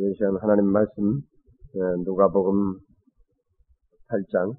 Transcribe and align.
이 0.00 0.14
시간 0.16 0.34
하나님 0.40 0.64
말씀 0.72 1.20
어, 1.76 1.78
누가복음 2.06 2.80
8장 4.08 4.56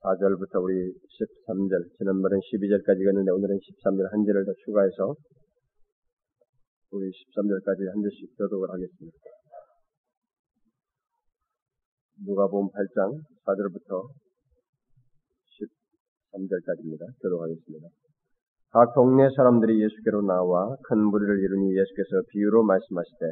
4절부터 0.00 0.64
우리 0.64 0.88
13절 0.88 1.98
지난번엔 1.98 2.40
12절까지 2.40 3.04
갔는데 3.04 3.32
오늘은 3.32 3.58
13절 3.60 4.10
한 4.10 4.24
절을 4.24 4.46
더 4.46 4.54
추가해서 4.64 5.14
우리 6.92 7.10
13절까지 7.10 7.84
한 7.92 8.00
절씩 8.00 8.38
교독을 8.38 8.70
하겠습니다. 8.70 9.18
누가복음 12.24 12.70
8장 12.72 13.20
4절부터 13.44 14.08
13절까지입니다. 16.32 17.12
교독하겠습니다. 17.20 17.88
각 18.72 18.94
동네 18.94 19.28
사람들이 19.34 19.82
예수께로 19.82 20.22
나와 20.22 20.76
큰 20.84 20.98
무리를 20.98 21.40
이루니 21.40 21.76
예수께서 21.76 22.22
비유로 22.30 22.62
말씀하시되 22.62 23.26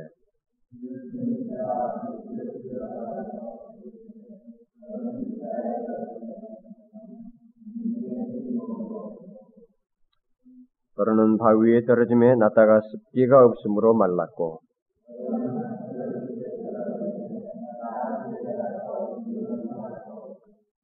더러는 10.96 11.38
바위에 11.38 11.84
떨어짐에 11.86 12.34
났다가 12.34 12.80
습기가 12.90 13.46
없으므로 13.46 13.94
말랐고 13.94 14.60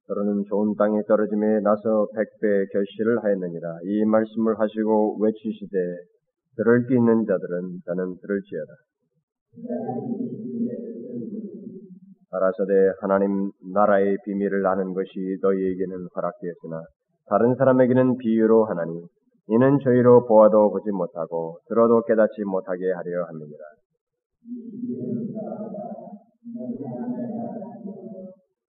더러는 0.07 0.43
좋은 0.47 0.75
땅에 0.77 1.01
떨어짐에 1.07 1.61
나서 1.61 2.07
백배 2.13 2.65
결실을 2.71 3.23
하였느니라. 3.23 3.79
이 3.83 4.05
말씀을 4.05 4.59
하시고 4.59 5.17
외치시되 5.19 5.77
들을 6.57 6.87
기 6.87 6.93
있는 6.93 7.25
자들은 7.25 7.81
저는 7.85 8.15
들을지어다. 8.21 8.73
가라사대 12.29 12.73
하나님 13.01 13.51
나라의 13.73 14.17
비밀을 14.25 14.65
아는 14.67 14.93
것이 14.93 15.37
너희에게는 15.41 16.07
허락되었으나 16.15 16.83
다른 17.27 17.55
사람에게는 17.55 18.17
비유로 18.17 18.65
하나니 18.65 19.01
이는 19.47 19.79
저희로 19.83 20.25
보아도 20.27 20.69
보지 20.71 20.91
못하고 20.91 21.59
들어도 21.67 22.03
깨닫지 22.03 22.43
못하게 22.45 22.91
하려 22.91 23.25
합니다. 23.25 23.63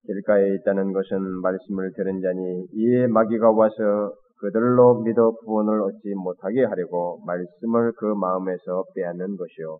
길가에 0.06 0.54
있다는 0.54 0.92
것은 0.92 1.20
말씀을 1.42 1.92
들은 1.92 2.20
자니 2.20 2.66
이에 2.72 3.06
마귀가 3.08 3.50
와서 3.50 4.14
그들로 4.38 5.02
믿어 5.02 5.32
구원을 5.44 5.80
얻지 5.82 6.14
못하게 6.14 6.64
하려고 6.64 7.20
말씀을 7.26 7.92
그 7.96 8.06
마음에서 8.06 8.84
빼앗는 8.94 9.36
것이요. 9.36 9.78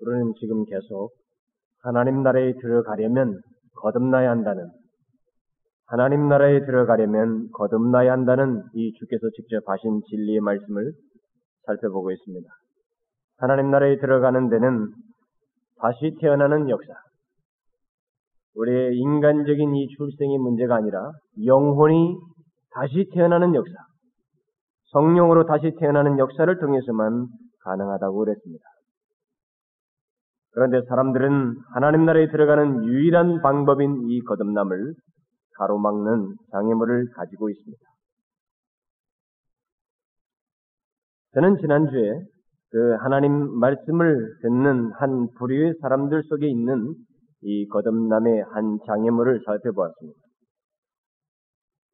우리는 0.00 0.32
지금 0.38 0.64
계속 0.64 1.10
하나님 1.82 2.22
나라에 2.22 2.52
들어가려면 2.60 3.40
거듭나야 3.74 4.30
한다는 4.30 4.70
하나님 5.88 6.28
나라에 6.28 6.64
들어가려면 6.66 7.48
거듭나야 7.52 8.10
한다는 8.12 8.62
이 8.74 8.92
주께서 8.98 9.28
직접 9.36 9.62
하신 9.68 10.02
진리의 10.08 10.40
말씀을 10.40 10.92
살펴보고 11.64 12.10
있습니다. 12.10 12.48
하나님 13.38 13.70
나라에 13.70 13.98
들어가는 13.98 14.48
데는 14.48 14.88
다시 15.80 16.16
태어나는 16.20 16.68
역사, 16.70 16.86
우리의 18.56 18.96
인간적인 18.96 19.74
이 19.76 19.88
출생의 19.96 20.38
문제가 20.38 20.76
아니라 20.76 21.12
영혼이 21.44 22.16
다시 22.72 23.08
태어나는 23.12 23.54
역사, 23.54 23.72
성령으로 24.86 25.46
다시 25.46 25.72
태어나는 25.78 26.18
역사를 26.18 26.58
통해서만 26.58 27.26
가능하다고 27.62 28.18
그랬습니다. 28.18 28.64
그런데 30.52 30.80
사람들은 30.88 31.54
하나님 31.74 32.06
나라에 32.06 32.28
들어가는 32.28 32.84
유일한 32.86 33.40
방법인 33.42 34.08
이 34.08 34.20
거듭남을 34.22 34.94
가로막는 35.58 36.34
장애물을 36.52 37.10
가지고 37.16 37.50
있습니다. 37.50 37.82
저는 41.34 41.56
지난주에 41.60 42.20
그 42.70 42.94
하나님 43.00 43.58
말씀을 43.58 44.16
듣는 44.42 44.90
한 44.98 45.28
부류의 45.38 45.74
사람들 45.80 46.22
속에 46.24 46.48
있는 46.48 46.94
이 47.42 47.66
거듭남의 47.68 48.42
한 48.52 48.78
장애물을 48.86 49.40
살펴보았습니다. 49.44 50.18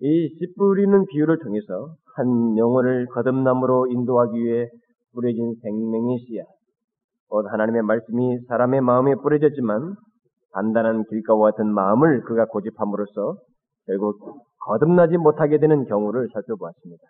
이 0.01 0.29
씨 0.29 0.55
뿌리는 0.57 1.07
비유를 1.07 1.39
통해서 1.39 1.95
한 2.17 2.57
영혼을 2.59 3.07
거듭남으로 3.07 3.87
인도하기 3.89 4.37
위해 4.37 4.69
뿌려진 5.13 5.55
생명의 5.63 6.19
씨앗, 6.27 6.47
곧 7.29 7.47
하나님의 7.53 7.83
말씀이 7.83 8.39
사람의 8.49 8.81
마음에 8.81 9.15
뿌려졌지만 9.15 9.95
단단한 10.55 11.05
길가와 11.09 11.51
같은 11.53 11.73
마음을 11.73 12.23
그가 12.23 12.47
고집함으로써 12.47 13.37
결국 13.87 14.45
거듭나지 14.61 15.17
못하게 15.17 15.59
되는 15.59 15.85
경우를 15.85 16.29
살펴보았습니다. 16.33 17.03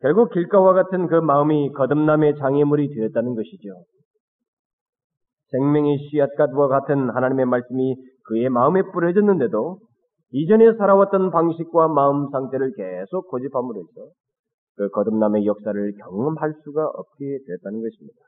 결국 0.00 0.30
길가와 0.30 0.74
같은 0.74 1.06
그 1.06 1.14
마음이 1.14 1.72
거듭남의 1.72 2.36
장애물이 2.38 2.94
되었다는 2.94 3.34
것이죠. 3.34 3.84
생명의 5.50 5.98
씨앗과 5.98 6.68
같은 6.68 7.10
하나님의 7.10 7.46
말씀이 7.46 7.96
그의 8.24 8.48
마음에 8.48 8.82
뿌려졌는데도 8.92 9.78
이전에 10.32 10.74
살아왔던 10.76 11.30
방식과 11.30 11.88
마음 11.88 12.28
상태를 12.30 12.72
계속 12.76 13.28
고집함으로써 13.30 14.08
그 14.76 14.88
거듭남의 14.90 15.46
역사를 15.46 15.92
경험할 15.98 16.52
수가 16.64 16.86
없게 16.86 17.38
됐다는 17.46 17.80
것입니다. 17.80 18.18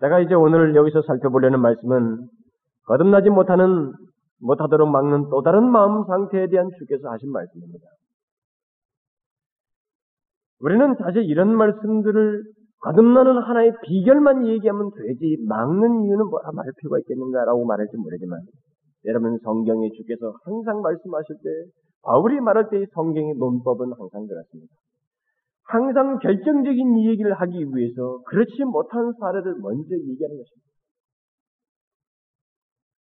제가 0.00 0.20
이제 0.20 0.34
오늘 0.34 0.74
여기서 0.74 1.02
살펴보려는 1.02 1.60
말씀은 1.60 2.28
거듭나지 2.86 3.30
못하는 3.30 3.92
못하도록 4.44 4.88
막는 4.88 5.30
또 5.30 5.42
다른 5.42 5.70
마음 5.70 6.04
상태에 6.04 6.48
대한 6.48 6.68
주께서 6.78 7.08
하신 7.08 7.32
말씀입니다. 7.32 7.86
우리는 10.60 10.94
사실 10.96 11.24
이런 11.24 11.56
말씀들을 11.56 12.42
거듭나는 12.80 13.38
하나의 13.42 13.72
비결만 13.82 14.46
얘기하면 14.46 14.90
되지 14.94 15.38
막는 15.48 16.04
이유는 16.04 16.26
뭐라 16.26 16.52
말할 16.52 16.72
필요가 16.78 16.98
있겠는가라고 17.00 17.64
말할지 17.64 17.96
모르지만 17.96 18.40
여러분 19.06 19.38
성경에 19.42 19.90
주께서 19.90 20.34
항상 20.44 20.82
말씀하실 20.82 21.36
때 21.36 21.50
바울이 22.02 22.40
말할 22.40 22.68
때 22.70 22.82
이 22.82 22.86
성경의 22.92 23.34
논법은 23.38 23.92
항상 23.98 24.26
그렇습니다. 24.26 24.74
항상 25.66 26.18
결정적인 26.18 26.98
얘기를 27.08 27.32
하기 27.32 27.56
위해서 27.72 28.20
그렇지 28.26 28.64
못한 28.64 29.12
사례를 29.18 29.54
먼저 29.60 29.94
얘기하는 29.94 30.36
것입니다. 30.36 30.73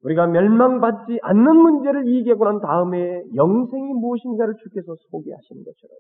우리가 0.06 0.28
멸망받지 0.28 1.20
않는 1.22 1.56
문제를 1.56 2.08
얘기하고 2.08 2.46
난 2.46 2.60
다음에 2.60 3.24
영생이 3.36 3.94
무엇인가를 3.94 4.56
주께서 4.64 4.96
소개하시는 5.10 5.64
것처럼 5.64 5.98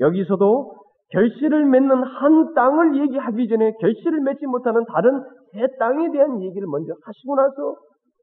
여기서도 0.00 0.74
결실을 1.10 1.64
맺는 1.66 2.02
한 2.02 2.54
땅을 2.54 3.00
얘기하기 3.00 3.48
전에 3.48 3.72
결실을 3.80 4.20
맺지 4.20 4.46
못하는 4.46 4.84
다른 4.92 5.22
새 5.52 5.66
땅에 5.78 6.10
대한 6.10 6.42
얘기를 6.42 6.66
먼저 6.68 6.92
하시고 7.02 7.36
나서 7.36 7.76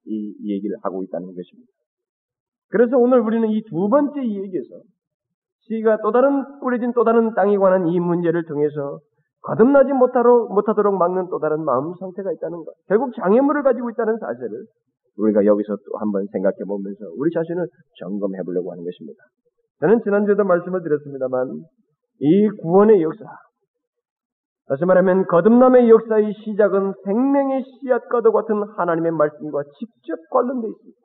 이 0.06 0.36
얘기를 0.44 0.76
하고 0.84 1.02
있다는 1.02 1.28
것입니다. 1.28 1.72
그래서 2.70 2.98
오늘 2.98 3.22
우리는 3.22 3.50
이 3.50 3.62
두 3.70 3.90
번째 3.90 4.20
얘기에서 4.22 4.82
씨가 5.62 5.98
또 6.04 6.12
다른 6.12 6.44
뿌려진 6.60 6.94
또 6.94 7.04
다른 7.04 7.34
땅에 7.34 7.58
관한 7.58 7.88
이 7.88 8.00
문제를 8.00 8.46
통해서 8.46 9.00
거듭나지 9.42 9.94
못하도록 9.94 10.98
막는 10.98 11.30
또 11.30 11.40
다른 11.40 11.64
마음 11.64 11.94
상태가 12.00 12.32
있다는 12.34 12.58
것. 12.66 12.74
결국 12.88 13.14
장애물을 13.16 13.64
가지고 13.64 13.90
있다는 13.90 14.18
사실을 14.18 14.66
우리가 15.18 15.46
여기서 15.46 15.76
또 15.76 15.98
한번 16.00 16.26
생각해 16.32 16.58
보면서 16.68 17.06
우리 17.18 17.32
자신을 17.32 17.68
점검해 18.00 18.44
보려고 18.44 18.72
하는 18.72 18.84
것입니다. 18.84 19.24
저는 19.80 20.02
지난주에도 20.04 20.44
말씀을 20.44 20.82
드렸습니다만 20.84 21.64
이 22.20 22.50
구원의 22.62 23.02
역사, 23.02 23.26
다시 24.68 24.86
말하면 24.86 25.28
거듭남의 25.28 25.90
역사의 25.90 26.34
시작은 26.34 26.94
생명의 27.04 27.64
씨앗과도 27.64 28.32
같은 28.32 28.64
하나님의 28.78 29.12
말씀과 29.12 29.64
직접 29.78 30.18
관련되어 30.32 30.70
있습니다. 30.70 31.00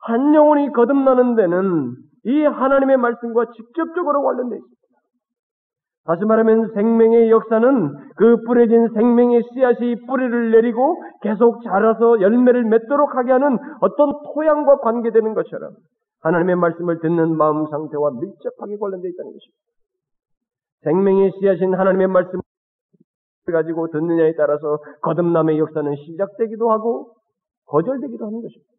한 0.00 0.34
영혼이 0.34 0.72
거듭나는 0.72 1.36
데는 1.36 1.94
이 2.24 2.42
하나님의 2.42 2.98
말씀과 2.98 3.46
직접적으로 3.52 4.22
관련되어 4.22 4.58
있습니다. 4.58 4.77
다시 6.08 6.24
말하면 6.24 6.72
생명의 6.72 7.30
역사는 7.30 8.14
그 8.16 8.42
뿌려진 8.46 8.88
생명의 8.94 9.42
씨앗이 9.52 10.06
뿌리를 10.06 10.52
내리고 10.52 11.02
계속 11.20 11.62
자라서 11.62 12.22
열매를 12.22 12.64
맺도록 12.64 13.14
하게 13.14 13.32
하는 13.32 13.58
어떤 13.82 14.14
토양과 14.32 14.78
관계되는 14.78 15.34
것처럼 15.34 15.74
하나님의 16.22 16.56
말씀을 16.56 17.00
듣는 17.00 17.36
마음 17.36 17.66
상태와 17.66 18.12
밀접하게 18.12 18.78
관련되어 18.78 19.10
있다는 19.10 19.32
것입니다. 19.32 19.58
생명의 20.84 21.30
씨앗인 21.38 21.74
하나님의 21.74 22.06
말씀 22.06 22.40
가지고 23.52 23.88
듣느냐에 23.88 24.34
따라서 24.34 24.78
거듭남의 25.02 25.58
역사는 25.58 25.94
시작되기도 25.94 26.70
하고 26.70 27.12
거절되기도 27.66 28.26
하는 28.26 28.40
것입니다. 28.40 28.72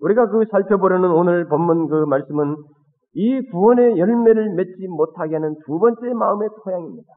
우리가 0.00 0.28
그 0.28 0.44
살펴보려는 0.50 1.08
오늘 1.12 1.46
본문 1.46 1.86
그 1.86 2.04
말씀은 2.04 2.56
이 3.14 3.40
구원의 3.50 3.98
열매를 3.98 4.54
맺지 4.54 4.88
못하게 4.88 5.34
하는 5.34 5.54
두 5.66 5.78
번째 5.78 6.12
마음의 6.14 6.48
토양입니다. 6.64 7.12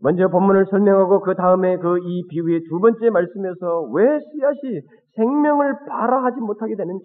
먼저 0.00 0.28
본문을 0.28 0.66
설명하고 0.70 1.20
그 1.20 1.34
다음에 1.34 1.76
그 1.78 1.98
이 1.98 2.26
비유의 2.28 2.62
두 2.68 2.80
번째 2.80 3.10
말씀에서 3.10 3.82
왜 3.92 4.18
씨앗이 4.20 4.80
생명을 5.16 5.74
발화하지 5.88 6.40
못하게 6.40 6.76
되는지 6.76 7.04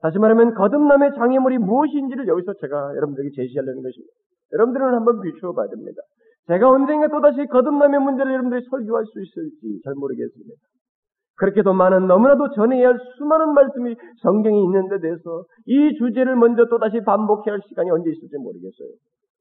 다시 0.00 0.18
말하면 0.18 0.54
거듭남의 0.54 1.12
장애물이 1.16 1.58
무엇인지를 1.58 2.28
여기서 2.28 2.54
제가 2.60 2.94
여러분들에게 2.96 3.30
제시하려는 3.36 3.82
것입니다. 3.82 4.12
여러분들은 4.52 4.94
한번 4.94 5.20
비추어 5.20 5.52
봐야 5.52 5.66
됩니다. 5.68 6.02
제가 6.46 6.68
언젠가 6.68 7.08
또다시 7.08 7.46
거듭남의 7.46 8.00
문제를 8.00 8.32
여러분들이 8.32 8.62
설교할 8.68 9.04
수 9.04 9.22
있을지 9.22 9.80
잘 9.82 9.94
모르겠습니다. 9.94 10.52
그렇게도 11.36 11.72
많은 11.72 12.06
너무나도 12.06 12.50
전해야 12.54 12.88
할 12.88 12.98
수많은 13.16 13.54
말씀이 13.54 13.94
성경에 14.22 14.58
있는데 14.62 15.00
대해서 15.00 15.44
이 15.66 15.96
주제를 15.98 16.36
먼저 16.36 16.66
또다시 16.66 17.00
반복해야 17.04 17.54
할 17.54 17.60
시간이 17.68 17.90
언제 17.90 18.10
있을지 18.10 18.36
모르겠어요. 18.36 18.88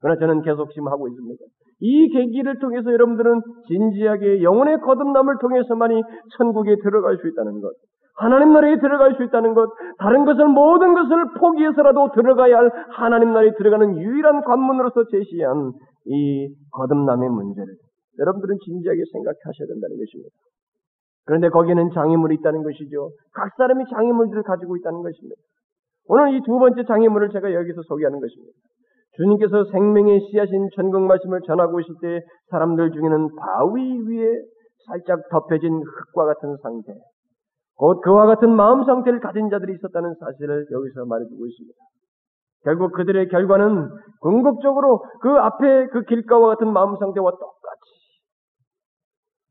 그러나 0.01 0.19
저는 0.19 0.41
계속 0.41 0.69
지금 0.71 0.87
하고 0.89 1.07
있습니다. 1.07 1.43
이 1.79 2.09
계기를 2.09 2.59
통해서 2.59 2.91
여러분들은 2.91 3.41
진지하게 3.67 4.43
영혼의 4.43 4.79
거듭남을 4.81 5.35
통해서만이 5.39 6.01
천국에 6.37 6.75
들어갈 6.83 7.17
수 7.17 7.27
있다는 7.27 7.61
것, 7.61 7.71
하나님 8.15 8.53
나라에 8.53 8.79
들어갈 8.79 9.15
수 9.15 9.23
있다는 9.23 9.53
것, 9.53 9.69
다른 9.97 10.25
것을 10.25 10.47
모든 10.47 10.93
것을 10.93 11.25
포기해서라도 11.39 12.11
들어가야 12.13 12.57
할 12.57 12.71
하나님 12.91 13.33
나라에 13.33 13.51
들어가는 13.57 13.97
유일한 13.97 14.43
관문으로서 14.43 15.07
제시한 15.07 15.71
이 16.05 16.53
거듭남의 16.71 17.29
문제를 17.29 17.73
여러분들은 18.19 18.57
진지하게 18.65 19.01
생각하셔야 19.11 19.67
된다는 19.67 19.97
것입니다. 19.97 20.29
그런데 21.25 21.49
거기에는 21.49 21.91
장애물이 21.93 22.35
있다는 22.35 22.63
것이죠. 22.63 23.11
각 23.33 23.49
사람이 23.57 23.85
장애물들을 23.89 24.43
가지고 24.43 24.75
있다는 24.77 25.01
것입니다. 25.01 25.35
오늘 26.07 26.35
이 26.35 26.41
두 26.43 26.59
번째 26.59 26.83
장애물을 26.85 27.29
제가 27.29 27.53
여기서 27.53 27.81
소개하는 27.87 28.19
것입니다. 28.19 28.53
주님께서 29.15 29.65
생명의 29.71 30.19
씨앗인 30.19 30.69
천국 30.75 31.01
말씀을 31.03 31.41
전하고 31.45 31.79
있을 31.79 31.95
때 32.01 32.19
사람들 32.49 32.91
중에는 32.91 33.29
바위 33.35 33.99
위에 34.09 34.41
살짝 34.87 35.21
덮여진 35.29 35.71
흙과 35.81 36.25
같은 36.25 36.57
상태, 36.61 36.93
곧 37.75 38.01
그와 38.01 38.25
같은 38.25 38.49
마음 38.55 38.83
상태를 38.83 39.19
가진 39.21 39.49
자들이 39.49 39.73
있었다는 39.75 40.15
사실을 40.19 40.65
여기서 40.71 41.05
말해주고 41.05 41.45
있습니다. 41.45 41.77
결국 42.65 42.91
그들의 42.93 43.27
결과는 43.29 43.89
궁극적으로 44.19 45.03
그 45.21 45.29
앞에 45.29 45.87
그 45.87 46.03
길가와 46.03 46.49
같은 46.49 46.71
마음 46.73 46.95
상태와 46.97 47.31
똑같이 47.31 47.82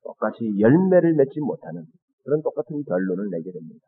똑같이 0.02 0.52
열매를 0.58 1.14
맺지 1.14 1.40
못하는 1.40 1.84
그런 2.25 2.43
똑같은 2.43 2.82
결론을 2.82 3.31
내게 3.31 3.50
됩니다. 3.50 3.84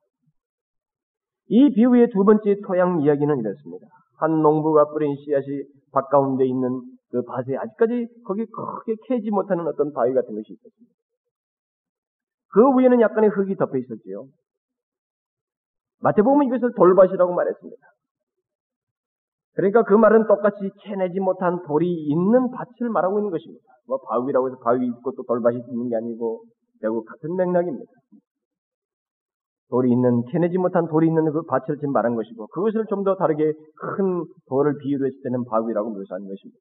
이 1.48 1.72
비유의 1.74 2.10
두 2.10 2.24
번째 2.24 2.56
토양 2.66 3.02
이야기는 3.02 3.38
이렇습니다. 3.38 3.86
한 4.18 4.42
농부가 4.42 4.88
뿌린 4.90 5.14
씨앗이 5.16 5.62
밭 5.92 6.08
가운데 6.08 6.46
있는 6.46 6.82
그 7.10 7.22
밭에 7.22 7.56
아직까지 7.56 8.08
거기 8.24 8.46
크게 8.46 8.96
캐지 9.06 9.30
못하는 9.30 9.66
어떤 9.66 9.92
바위 9.92 10.14
같은 10.14 10.34
것이 10.34 10.52
있었습니다. 10.52 10.94
그 12.48 12.78
위에는 12.78 13.00
약간의 13.00 13.30
흙이 13.30 13.56
덮여 13.56 13.78
있었지요. 13.78 14.26
마태복음은 16.00 16.46
이것을 16.46 16.72
돌밭이라고 16.76 17.34
말했습니다. 17.34 17.93
그러니까 19.54 19.82
그 19.84 19.94
말은 19.94 20.26
똑같이 20.26 20.70
캐내지 20.82 21.20
못한 21.20 21.62
돌이 21.66 21.86
있는 21.92 22.50
밭을 22.50 22.90
말하고 22.90 23.18
있는 23.18 23.30
것입니다. 23.30 23.62
뭐 23.86 23.98
바위라고 24.08 24.48
해서 24.48 24.58
바위 24.62 24.86
있고 24.86 25.12
또 25.12 25.22
돌밭이 25.22 25.62
있는 25.68 25.88
게 25.88 25.96
아니고 25.96 26.42
결국 26.80 27.04
같은 27.06 27.36
맥락입니다. 27.36 27.90
돌이 29.70 29.90
있는 29.92 30.22
캐내지 30.30 30.58
못한 30.58 30.86
돌이 30.88 31.06
있는 31.06 31.30
그 31.32 31.42
밭을 31.46 31.76
지금 31.76 31.92
말한 31.92 32.14
것이고 32.14 32.46
그것을 32.48 32.86
좀 32.86 33.04
더 33.04 33.16
다르게 33.16 33.52
큰 33.76 34.24
돌을 34.48 34.78
비유로 34.78 35.06
했을 35.06 35.18
때는 35.24 35.44
바위라고 35.44 35.90
묘사하는 35.90 36.28
것입니다. 36.28 36.60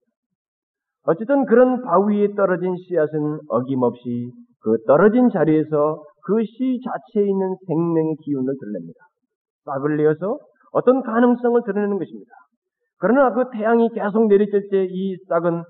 어쨌든 1.05 1.45
그런 1.45 1.81
바위에 1.83 2.33
떨어진 2.35 2.75
씨앗은 2.77 3.39
어김없이 3.49 4.31
그 4.61 4.77
떨어진 4.87 5.29
자리에서 5.29 6.03
그 6.25 6.41
씨 6.45 6.79
자체에 6.83 7.27
있는 7.27 7.55
생명의 7.67 8.15
기운을 8.23 8.53
드러냅니다. 8.59 8.99
싹을 9.65 9.97
내어서 9.97 10.37
어떤 10.71 11.01
가능성을 11.03 11.61
드러내는 11.65 11.97
것입니다. 11.99 12.31
그러나 13.03 13.33
그 13.33 13.51
태양이 13.51 13.89
계속 13.89 14.27
내리칠 14.27 14.69
때 14.71 14.87
이 14.89 15.17
싹은 15.27 15.63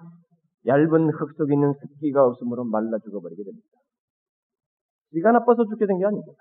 얇은 0.67 1.09
흙 1.09 1.33
속에 1.35 1.53
있는 1.53 1.73
습기가 1.73 2.25
없으므로 2.27 2.63
말라 2.63 2.99
죽어버리게 3.03 3.41
됩니다. 3.43 3.67
씨가 5.13 5.31
나빠서 5.31 5.65
죽게 5.65 5.87
된 5.87 5.97
게 5.97 6.05
아닙니다. 6.05 6.31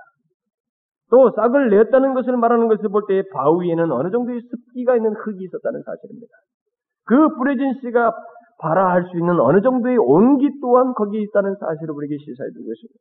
또 1.11 1.31
싹을 1.33 1.71
냈다는 1.71 2.13
것을 2.13 2.37
말하는 2.37 2.69
것을 2.69 2.91
볼 2.91 3.07
때 3.09 3.23
바위에는 3.33 3.91
어느 3.91 4.11
정도의 4.11 4.41
습기가 4.43 4.97
있는 4.97 5.15
흙이 5.17 5.45
있었다는 5.45 5.83
사실입니다. 5.83 6.33
그 7.07 7.37
뿌려진 7.37 7.73
씨가 7.81 8.13
발화할 8.61 9.05
수 9.11 9.19
있는 9.19 9.41
어느 9.41 9.63
정도의 9.63 9.97
온기 9.97 10.49
또한 10.61 10.93
거기에 10.93 11.23
있다는 11.23 11.57
사실을 11.57 11.95
우리에게 11.95 12.17
시사해 12.23 12.51
주고 12.53 12.69
있습니다. 12.71 13.01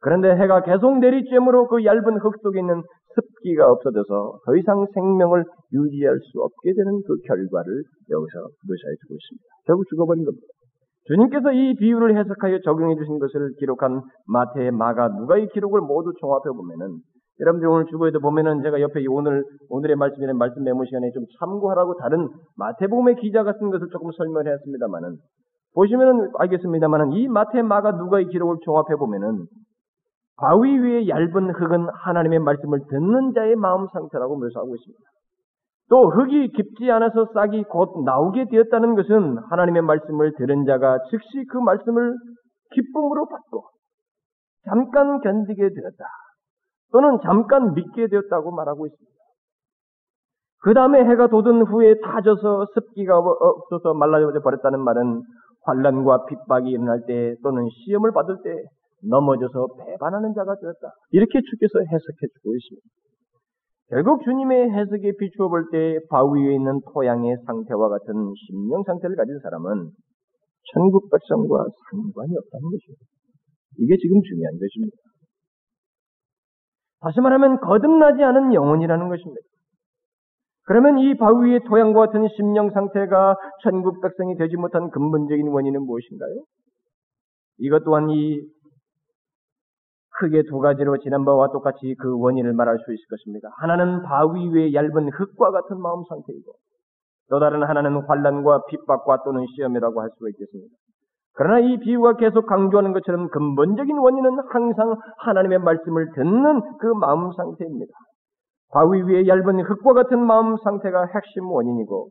그런데 0.00 0.36
해가 0.36 0.62
계속 0.62 1.00
내리쬐므로 1.00 1.68
그 1.68 1.84
얇은 1.84 2.18
흙 2.20 2.36
속에 2.42 2.60
있는 2.60 2.82
습기가 3.14 3.70
없어져서 3.70 4.40
더 4.44 4.56
이상 4.56 4.86
생명을 4.94 5.44
유지할 5.72 6.18
수 6.18 6.40
없게 6.42 6.72
되는 6.74 7.02
그 7.06 7.16
결과를 7.26 7.82
여기서 8.10 8.38
묘사해 8.40 8.94
주고 9.02 9.14
있습니다. 9.14 9.44
결국 9.66 9.84
죽어버린 9.88 10.24
겁니다. 10.24 10.46
주님께서 11.06 11.52
이 11.52 11.74
비유를 11.74 12.16
해석하여 12.16 12.60
적용해 12.60 12.94
주신 12.96 13.18
것을 13.18 13.54
기록한 13.58 14.02
마태, 14.26 14.70
마가, 14.70 15.08
누가의 15.08 15.48
기록을 15.48 15.80
모두 15.80 16.12
종합해 16.20 16.54
보면은 16.54 16.98
여러분들 17.40 17.68
오늘 17.68 17.86
주보에도 17.86 18.20
보면은 18.20 18.62
제가 18.62 18.80
옆에 18.80 19.02
오늘 19.08 19.42
오늘의 19.70 19.96
말씀이나 19.96 20.34
말씀 20.34 20.62
메모 20.62 20.84
시간에 20.84 21.10
좀 21.12 21.24
참고하라고 21.38 21.96
다른 21.96 22.28
마태복음의 22.56 23.16
기자 23.16 23.42
같은 23.42 23.70
것을 23.70 23.88
조금 23.90 24.10
설명을 24.12 24.52
했습니다만은 24.52 25.16
보시면은 25.74 26.30
알겠습니다만은 26.38 27.12
이 27.12 27.28
마태, 27.28 27.62
마가, 27.62 27.92
누가의 27.92 28.26
기록을 28.26 28.56
종합해 28.62 28.96
보면은 28.96 29.46
바위 30.40 30.78
위에 30.78 31.06
얇은 31.06 31.50
흙은 31.50 31.88
하나님의 32.02 32.38
말씀을 32.38 32.80
듣는 32.88 33.32
자의 33.34 33.54
마음 33.56 33.86
상태라고 33.92 34.38
묘사하고 34.38 34.74
있습니다. 34.74 35.04
또 35.90 36.08
흙이 36.08 36.52
깊지 36.52 36.90
않아서 36.90 37.26
싹이 37.34 37.64
곧 37.64 38.04
나오게 38.04 38.46
되었다는 38.50 38.94
것은 38.94 39.38
하나님의 39.50 39.82
말씀을 39.82 40.32
들은 40.38 40.64
자가 40.64 40.98
즉시 41.10 41.44
그 41.50 41.58
말씀을 41.58 42.16
기쁨으로 42.74 43.26
받고 43.28 43.64
잠깐 44.64 45.20
견디게 45.20 45.60
되었다. 45.60 46.04
또는 46.92 47.18
잠깐 47.22 47.74
믿게 47.74 48.08
되었다고 48.08 48.50
말하고 48.52 48.86
있습니다. 48.86 49.10
그 50.62 50.74
다음에 50.74 51.04
해가 51.04 51.28
돋은 51.28 51.66
후에 51.66 52.00
타져서 52.00 52.66
습기가 52.74 53.18
없어서 53.18 53.94
말라져 53.94 54.40
버렸다는 54.40 54.80
말은 54.80 55.22
환란과 55.62 56.26
핍박이 56.26 56.70
일어날 56.70 57.04
때 57.06 57.34
또는 57.42 57.66
시험을 57.68 58.12
받을 58.12 58.38
때 58.42 58.50
넘어져서 59.02 59.68
배반하는 59.86 60.34
자가 60.34 60.54
되었다. 60.60 60.92
이렇게 61.12 61.40
주께서 61.40 61.78
해석해 61.80 62.26
주고 62.34 62.54
있습니다. 62.56 62.86
결국 63.90 64.22
주님의 64.22 64.70
해석에 64.70 65.12
비추어 65.18 65.48
볼 65.48 65.70
때 65.72 65.98
바위 66.10 66.46
위에 66.46 66.54
있는 66.54 66.80
토양의 66.92 67.36
상태와 67.46 67.88
같은 67.88 68.32
심령 68.46 68.82
상태를 68.84 69.16
가진 69.16 69.38
사람은 69.42 69.90
천국 70.72 71.10
백성과 71.10 71.64
상관이 71.90 72.36
없다는 72.36 72.70
것입니다. 72.70 73.02
이게 73.78 73.96
지금 73.96 74.20
중요한 74.22 74.58
것입니다. 74.58 74.96
다시 77.00 77.20
말하면 77.20 77.60
거듭나지 77.60 78.22
않은 78.22 78.54
영혼이라는 78.54 79.08
것입니다. 79.08 79.40
그러면 80.66 80.98
이 80.98 81.16
바위 81.16 81.48
위의 81.48 81.60
토양과 81.66 82.06
같은 82.06 82.28
심령 82.36 82.70
상태가 82.70 83.34
천국 83.64 84.00
백성이 84.00 84.36
되지 84.36 84.56
못한 84.56 84.90
근본적인 84.90 85.48
원인은 85.48 85.82
무엇인가요? 85.82 86.44
이것 87.58 87.82
또한 87.84 88.08
이 88.10 88.40
크게 90.20 90.42
두 90.42 90.58
가지로 90.58 90.98
지난번과 90.98 91.48
똑같이 91.48 91.94
그 91.98 92.20
원인을 92.20 92.52
말할 92.52 92.78
수 92.78 92.92
있을 92.92 93.04
것입니다. 93.08 93.48
하나는 93.56 94.02
바위 94.02 94.48
위에 94.50 94.74
얇은 94.74 95.08
흙과 95.08 95.50
같은 95.50 95.80
마음 95.80 96.04
상태이고 96.08 96.52
또 97.30 97.40
다른 97.40 97.62
하나는 97.62 98.02
환란과 98.06 98.64
핍박과 98.68 99.22
또는 99.24 99.46
시험이라고 99.56 100.00
할 100.02 100.10
수가 100.10 100.28
있겠습니다. 100.28 100.74
그러나 101.34 101.60
이 101.60 101.78
비유가 101.78 102.16
계속 102.16 102.44
강조하는 102.46 102.92
것처럼 102.92 103.28
근본적인 103.30 103.96
원인은 103.96 104.30
항상 104.50 104.94
하나님의 105.18 105.60
말씀을 105.60 106.10
듣는 106.14 106.60
그 106.78 106.86
마음 107.00 107.32
상태입니다. 107.32 107.92
바위 108.72 109.00
위에 109.02 109.26
얇은 109.26 109.60
흙과 109.60 109.94
같은 109.94 110.20
마음 110.20 110.56
상태가 110.62 111.06
핵심 111.06 111.50
원인이고 111.50 112.08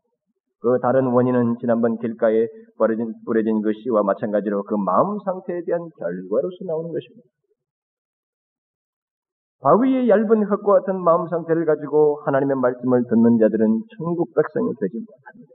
그 0.62 0.80
다른 0.82 1.08
원인은 1.08 1.58
지난번 1.60 1.98
길가에 2.00 2.48
뿌려진, 2.78 3.14
뿌려진 3.26 3.62
그 3.62 3.72
씨와 3.84 4.04
마찬가지로 4.04 4.64
그 4.64 4.76
마음 4.76 5.20
상태에 5.24 5.62
대한 5.66 5.88
결과로서 6.00 6.58
나오는 6.66 6.92
것입니다. 6.92 7.39
바위의 9.62 10.08
얇은 10.10 10.44
흙과 10.44 10.80
같은 10.80 11.02
마음 11.04 11.28
상태를 11.28 11.66
가지고 11.66 12.22
하나님의 12.26 12.56
말씀을 12.56 13.04
듣는 13.10 13.38
자들은 13.40 13.84
천국 13.98 14.34
백성이 14.34 14.72
되지 14.80 15.00
못합니다. 15.00 15.54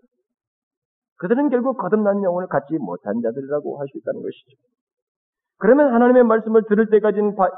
그들은 1.17 1.49
결국 1.49 1.79
거듭난 1.79 2.23
영혼을 2.23 2.49
갖지 2.49 2.77
못한 2.79 3.21
자들이라고 3.23 3.81
할 3.81 3.87
수 3.89 3.99
있다는 3.99 4.21
것이죠. 4.21 4.57
그러면 5.59 5.95
하나님의 5.95 6.25
말씀을 6.25 6.65
들을 6.69 6.91
때 6.91 7.01
가진 7.01 7.35
바, 7.35 7.49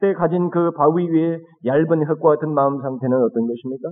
때 0.00 0.12
가진 0.14 0.50
그 0.50 0.70
바위 0.72 1.08
위에 1.08 1.40
얇은 1.64 2.04
흙과 2.04 2.36
같은 2.36 2.54
마음 2.54 2.80
상태는 2.80 3.16
어떤 3.16 3.48
것입니까? 3.48 3.90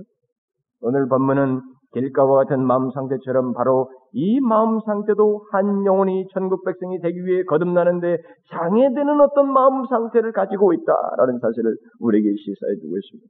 오늘 0.81 1.09
본문은 1.09 1.61
길가와 1.93 2.43
같은 2.43 2.63
마음 2.65 2.91
상태처럼 2.91 3.53
바로 3.53 3.89
이 4.13 4.39
마음 4.39 4.79
상태도 4.85 5.45
한 5.51 5.85
영혼이 5.85 6.27
천국 6.33 6.63
백성이 6.65 6.99
되기 6.99 7.25
위해 7.25 7.43
거듭나는데 7.43 8.17
장애되는 8.51 9.21
어떤 9.21 9.51
마음 9.51 9.85
상태를 9.85 10.31
가지고 10.31 10.73
있다라는 10.73 11.39
사실을 11.39 11.75
우리에게 11.99 12.29
시사해 12.29 12.75
주고 12.81 12.97
있습니다. 12.97 13.27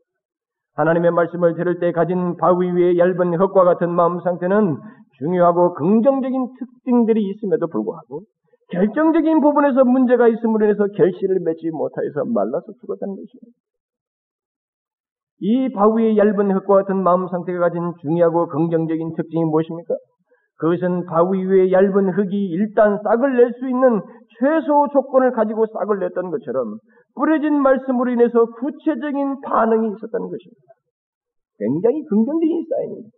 하나님의 0.76 1.12
말씀을 1.12 1.56
들을 1.56 1.80
때 1.80 1.92
가진 1.92 2.38
바위 2.38 2.72
위에 2.72 2.98
얇은 2.98 3.34
흙과 3.40 3.64
같은 3.64 3.90
마음 3.90 4.20
상태는 4.22 4.78
중요하고 5.18 5.74
긍정적인 5.74 6.54
특징들이 6.60 7.24
있음에도 7.30 7.68
불구하고 7.68 8.22
결정적인 8.70 9.40
부분에서 9.42 9.86
문제가 9.86 10.28
있음으로 10.28 10.66
인해서 10.66 10.86
결실을 10.86 11.40
맺지 11.40 11.70
못하여서 11.72 12.26
말라서 12.26 12.66
죽었다는 12.82 13.16
것입니다. 13.16 13.58
이 15.40 15.72
바위의 15.72 16.18
얇은 16.18 16.52
흙과 16.52 16.76
같은 16.76 17.04
마음 17.04 17.28
상태가 17.28 17.60
가진 17.60 17.94
중요하고 18.02 18.48
긍정적인 18.48 19.14
특징이 19.16 19.44
무엇입니까? 19.46 19.96
그것은 20.58 21.06
바위 21.06 21.46
위에 21.46 21.72
얇은 21.72 22.10
흙이 22.10 22.50
일단 22.50 22.98
싹을 23.04 23.38
낼 23.38 23.54
수 23.54 23.70
있는 23.70 24.02
최소 24.40 24.88
조건을 24.92 25.32
가지고 25.32 25.66
싹을 25.68 26.00
냈던 26.00 26.32
것처럼 26.32 26.78
뿌려진 27.16 27.62
말씀으로 27.62 28.12
인해서 28.12 28.46
구체적인 28.46 29.42
반응이 29.42 29.88
있었다는 29.88 30.26
것입니다. 30.30 30.68
굉장히 31.60 32.04
긍정적인 32.06 32.66
사인입니다. 32.70 33.10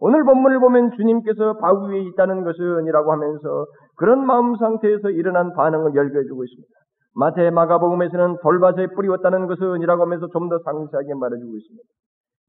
오늘 0.00 0.24
본문을 0.24 0.58
보면 0.58 0.90
주님께서 0.96 1.58
바위 1.58 1.94
위에 1.94 2.00
있다는 2.08 2.42
것은이라고 2.42 3.12
하면서 3.12 3.66
그런 3.96 4.26
마음 4.26 4.56
상태에서 4.56 5.10
일어난 5.10 5.52
반응을 5.52 5.94
열거해주고 5.94 6.42
있습니다. 6.42 6.74
마태 7.14 7.50
마가복음에서는 7.50 8.38
돌밭에 8.42 8.88
뿌리웠다는 8.94 9.46
것은 9.46 9.82
이라고 9.82 10.02
하면서 10.02 10.28
좀 10.28 10.48
더 10.48 10.58
상세하게 10.58 11.14
말해주고 11.14 11.56
있습니다. 11.56 11.84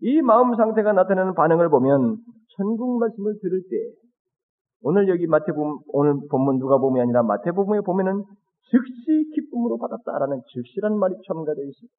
이 0.01 0.21
마음 0.21 0.55
상태가 0.55 0.93
나타내는 0.93 1.33
반응을 1.35 1.69
보면 1.69 2.17
천국 2.57 2.99
말씀을 2.99 3.39
들을 3.41 3.61
때 3.69 3.77
오늘 4.81 5.07
여기 5.07 5.27
마태복음 5.27 5.79
오늘 5.89 6.15
본문 6.29 6.59
누가 6.59 6.77
보음이 6.77 6.99
아니라 6.99 7.23
마태복음에 7.23 7.81
보면은 7.81 8.23
즉시 8.69 9.31
기쁨으로 9.35 9.77
받았다라는 9.77 10.41
즉시란 10.47 10.97
말이 10.97 11.15
첨가되어 11.27 11.63
있습니다. 11.63 11.93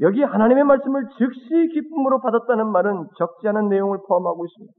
여기 0.00 0.22
하나님의 0.22 0.62
말씀을 0.64 1.08
즉시 1.18 1.68
기쁨으로 1.74 2.20
받았다는 2.20 2.70
말은 2.70 3.08
적지 3.16 3.48
않은 3.48 3.68
내용을 3.68 3.98
포함하고 4.06 4.44
있습니다. 4.46 4.72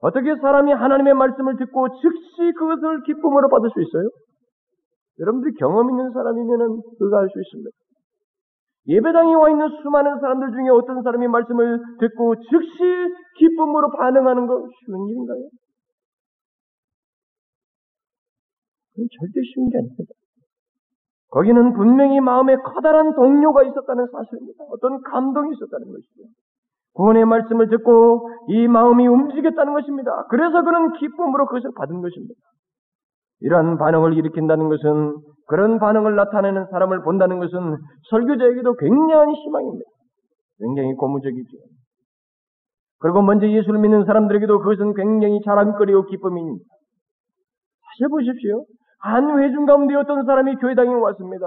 어떻게 0.00 0.36
사람이 0.36 0.72
하나님의 0.72 1.14
말씀을 1.14 1.56
듣고 1.56 1.88
즉시 2.00 2.52
그것을 2.58 3.02
기쁨으로 3.04 3.48
받을 3.48 3.70
수 3.70 3.80
있어요? 3.80 4.10
여러분들이 5.20 5.54
경험 5.54 5.90
있는 5.90 6.10
사람이면은 6.12 6.80
그거 6.98 7.16
알수 7.18 7.40
있습니다. 7.40 7.70
예배당에 8.88 9.34
와 9.34 9.50
있는 9.50 9.68
수많은 9.82 10.18
사람들 10.18 10.50
중에 10.50 10.68
어떤 10.70 11.02
사람이 11.02 11.28
말씀을 11.28 11.78
듣고 12.00 12.34
즉시 12.36 12.78
기쁨으로 13.38 13.90
반응하는 13.92 14.46
거 14.46 14.66
쉬운 14.84 15.08
일인가요? 15.08 15.48
그건 18.92 19.06
절대 19.18 19.40
쉬운 19.54 19.68
게 19.70 19.78
아닙니다. 19.78 20.12
거기는 21.30 21.72
분명히 21.72 22.20
마음에 22.20 22.56
커다란 22.56 23.14
동료가 23.14 23.62
있었다는 23.62 24.06
사실입니다. 24.12 24.64
어떤 24.70 25.00
감동이 25.00 25.54
있었다는 25.54 25.92
것이죠. 25.92 26.24
구원의 26.94 27.24
말씀을 27.24 27.70
듣고 27.70 28.28
이 28.48 28.68
마음이 28.68 29.06
움직였다는 29.06 29.72
것입니다. 29.72 30.26
그래서 30.28 30.62
그런 30.62 30.92
기쁨으로 30.92 31.46
그것을 31.46 31.70
받은 31.74 32.02
것입니다. 32.02 32.34
이러한 33.42 33.78
반응을 33.78 34.16
일으킨다는 34.16 34.68
것은 34.68 35.16
그런 35.46 35.78
반응을 35.78 36.14
나타내는 36.16 36.66
사람을 36.70 37.02
본다는 37.02 37.38
것은 37.38 37.76
설교자에게도 38.10 38.74
굉장한 38.76 39.30
희망입니다. 39.32 39.90
굉장히 40.58 40.94
고무적이죠. 40.94 41.58
그리고 43.00 43.20
먼저 43.22 43.48
예수를 43.48 43.80
믿는 43.80 44.04
사람들에게도 44.04 44.58
그것은 44.60 44.94
굉장히 44.94 45.40
자랑거리고 45.44 46.06
기쁨입니다. 46.06 46.64
다시 46.64 48.08
보십시오. 48.08 48.64
한 49.02 49.38
회중 49.38 49.66
가운데 49.66 49.94
어떤 49.96 50.24
사람이 50.24 50.56
교회당에 50.56 50.94
왔습니다. 50.94 51.46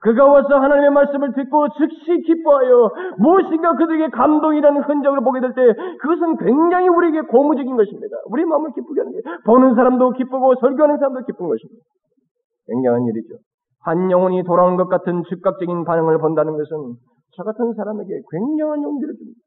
그가 0.00 0.26
와서 0.26 0.48
하나님의 0.56 0.90
말씀을 0.90 1.32
듣고 1.34 1.68
즉시 1.78 2.22
기뻐하여 2.26 2.90
무엇인가 3.18 3.74
그들에게 3.76 4.08
감동이라는 4.10 4.82
흔적을 4.82 5.20
보게 5.20 5.40
될 5.40 5.52
때 5.54 5.62
그것은 6.00 6.36
굉장히 6.38 6.88
우리에게 6.88 7.20
고무적인 7.22 7.76
것입니다. 7.76 8.16
우리 8.30 8.44
마음을 8.44 8.70
기쁘게 8.74 9.00
하는 9.00 9.12
게 9.12 9.18
보는 9.44 9.74
사람도 9.74 10.12
기쁘고 10.12 10.54
설교하는 10.60 10.96
사람도 10.98 11.20
기쁜 11.26 11.48
것입니다. 11.48 11.82
굉장한 12.68 13.04
일이죠. 13.04 13.34
한 13.84 14.10
영혼이 14.10 14.42
돌아온 14.44 14.76
것 14.76 14.88
같은 14.88 15.22
즉각적인 15.28 15.84
반응을 15.84 16.18
본다는 16.18 16.52
것은 16.56 16.94
저 17.36 17.42
같은 17.44 17.74
사람에게 17.74 18.20
굉장한 18.30 18.82
용기를 18.82 19.14
줍니다. 19.14 19.38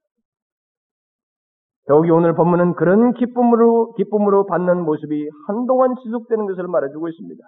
여기 1.90 2.12
오늘 2.12 2.34
본문은 2.34 2.74
그런 2.74 3.14
기쁨으로, 3.14 3.94
기쁨으로 3.94 4.46
받는 4.46 4.84
모습이 4.84 5.30
한동안 5.48 5.96
지속되는 6.04 6.46
것을 6.46 6.68
말해주고 6.68 7.08
있습니다. 7.08 7.44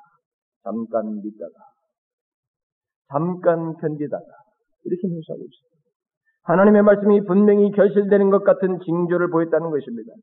잠깐 0.63 1.21
믿다가, 1.21 1.53
잠깐 3.09 3.75
견디다가, 3.77 4.23
이렇게 4.85 5.07
묘사하고 5.07 5.43
있습니다. 5.43 5.69
하나님의 6.43 6.83
말씀이 6.83 7.25
분명히 7.25 7.71
결실되는 7.71 8.29
것 8.29 8.43
같은 8.43 8.79
징조를 8.79 9.29
보였다는 9.29 9.69
것입니다. 9.71 10.13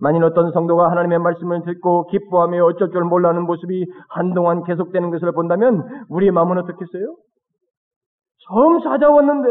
만일 0.00 0.24
어떤 0.24 0.52
성도가 0.52 0.90
하나님의 0.90 1.18
말씀을 1.18 1.62
듣고 1.64 2.06
기뻐하며 2.06 2.64
어쩔 2.64 2.90
줄 2.90 3.02
몰라하는 3.04 3.42
모습이 3.42 3.84
한동안 4.08 4.62
계속되는 4.64 5.10
것을 5.10 5.32
본다면 5.32 5.82
우리의 6.08 6.30
마음은 6.30 6.56
어떻겠어요? 6.58 7.16
처음 8.46 8.80
찾아왔는데 8.80 9.48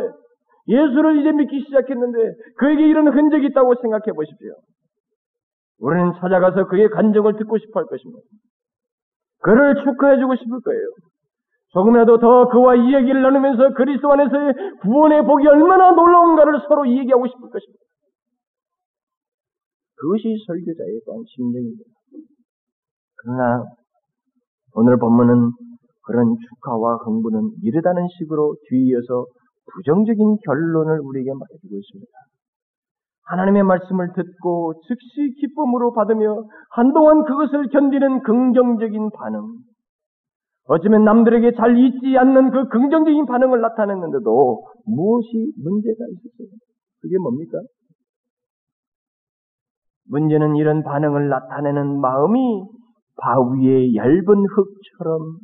예수를 0.68 1.20
이제 1.20 1.32
믿기 1.32 1.62
시작했는데 1.62 2.18
그에게 2.58 2.88
이런 2.88 3.08
흔적이 3.08 3.48
있다고 3.48 3.76
생각해 3.82 4.12
보십시오. 4.16 4.56
우리는 5.80 6.14
찾아가서 6.20 6.68
그의 6.68 6.90
간증을 6.90 7.38
듣고 7.38 7.58
싶어 7.58 7.80
할 7.80 7.86
것입니다. 7.88 8.22
그를 9.42 9.76
축하해주고 9.84 10.36
싶을 10.36 10.60
거예요. 10.62 10.82
조금이라도 11.74 12.18
더 12.20 12.50
그와 12.50 12.76
이야기를 12.76 13.22
나누면서 13.22 13.74
그리스도 13.76 14.12
안에서의 14.12 14.54
구원의 14.82 15.24
복이 15.26 15.48
얼마나 15.48 15.92
놀라운가를 15.92 16.62
서로 16.68 16.86
이야기하고 16.86 17.28
싶을 17.28 17.50
것입니다. 17.50 17.84
그것이 19.96 20.36
설교자의 20.46 21.02
또한 21.06 21.24
심정입니다. 21.28 21.84
그러나 23.18 23.64
오늘 24.74 24.98
본문은 24.98 25.52
그런 26.04 26.36
축하와 26.38 26.98
흥분은 27.04 27.52
이르다는 27.64 28.08
식으로 28.18 28.56
뒤이어서 28.70 29.26
부정적인 29.74 30.38
결론을 30.46 31.00
우리에게 31.00 31.32
말해주고 31.32 31.78
있습니다. 31.78 32.12
하나님의 33.26 33.64
말씀을 33.64 34.14
듣고 34.14 34.82
즉시 34.88 35.36
기쁨으로 35.40 35.94
받으며 35.94 36.46
한동안 36.72 37.26
그것을 37.26 37.70
견디는 37.70 38.24
긍정적인 38.24 39.10
반응. 39.12 39.58
어쩌면 40.70 41.04
남들에게 41.04 41.56
잘 41.56 41.78
잊지 41.78 42.18
않는 42.18 42.52
그 42.52 42.68
긍정적인 42.70 43.26
반응을 43.26 43.62
나타냈는데도 43.62 44.64
무엇이 44.86 45.54
문제가 45.58 46.06
있었어요? 46.12 46.48
그게 47.02 47.18
뭡니까? 47.18 47.60
문제는 50.10 50.56
이런 50.56 50.84
반응을 50.84 51.30
나타내는 51.30 52.00
마음이 52.00 52.64
바위의 53.18 53.96
얇은 53.96 54.46
흙처럼 54.46 55.38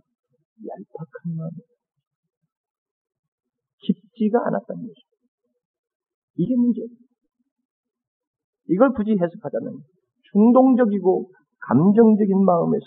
얄팍한 0.68 1.38
마음입니다. 1.38 1.73
깊지가 4.14 4.40
않았다는 4.40 4.82
것입니다. 4.82 5.14
이게 6.36 6.56
문제예요. 6.56 6.88
이걸 8.70 8.94
굳이 8.94 9.12
해석하자면 9.12 9.74
충동적이고 10.32 11.30
감정적인 11.68 12.46
마음에서 12.46 12.86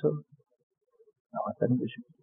나왔다는 1.32 1.76
것입니다. 1.76 2.16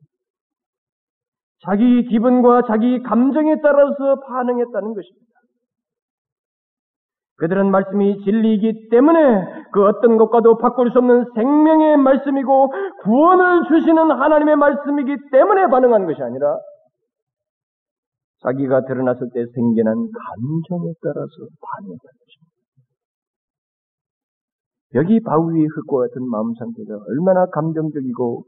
자기 1.65 2.05
기분과 2.10 2.63
자기 2.67 3.01
감정에 3.03 3.62
따라서 3.62 4.19
반응했다는 4.27 4.93
것입니다. 4.93 5.33
그들은 7.38 7.72
말씀이 7.72 8.24
진리이기 8.24 8.89
때문에 8.89 9.69
그 9.72 9.83
어떤 9.86 10.17
것과도 10.17 10.57
바꿀 10.57 10.91
수 10.91 11.00
없는 11.00 11.25
생명의 11.36 11.98
말씀이고 11.98 12.72
구원을 13.03 13.67
주시는 13.69 14.12
하나님의 14.12 14.55
말씀이기 14.55 15.15
때문에 15.31 15.67
반응한 15.67 16.05
것이 16.05 16.22
아니라 16.22 16.57
자기가 18.44 18.86
드러났을 18.86 19.30
때 19.34 19.46
생겨난 19.56 19.96
감정에 19.96 20.92
따라서 21.02 21.48
반응했다는 21.64 22.16
것입니다. 22.20 22.54
여기 24.96 25.20
바위의 25.22 25.66
흙과 25.66 26.06
같은 26.06 26.28
마음 26.30 26.54
상태가 26.54 27.00
얼마나 27.08 27.48
감정적이고 27.48 28.46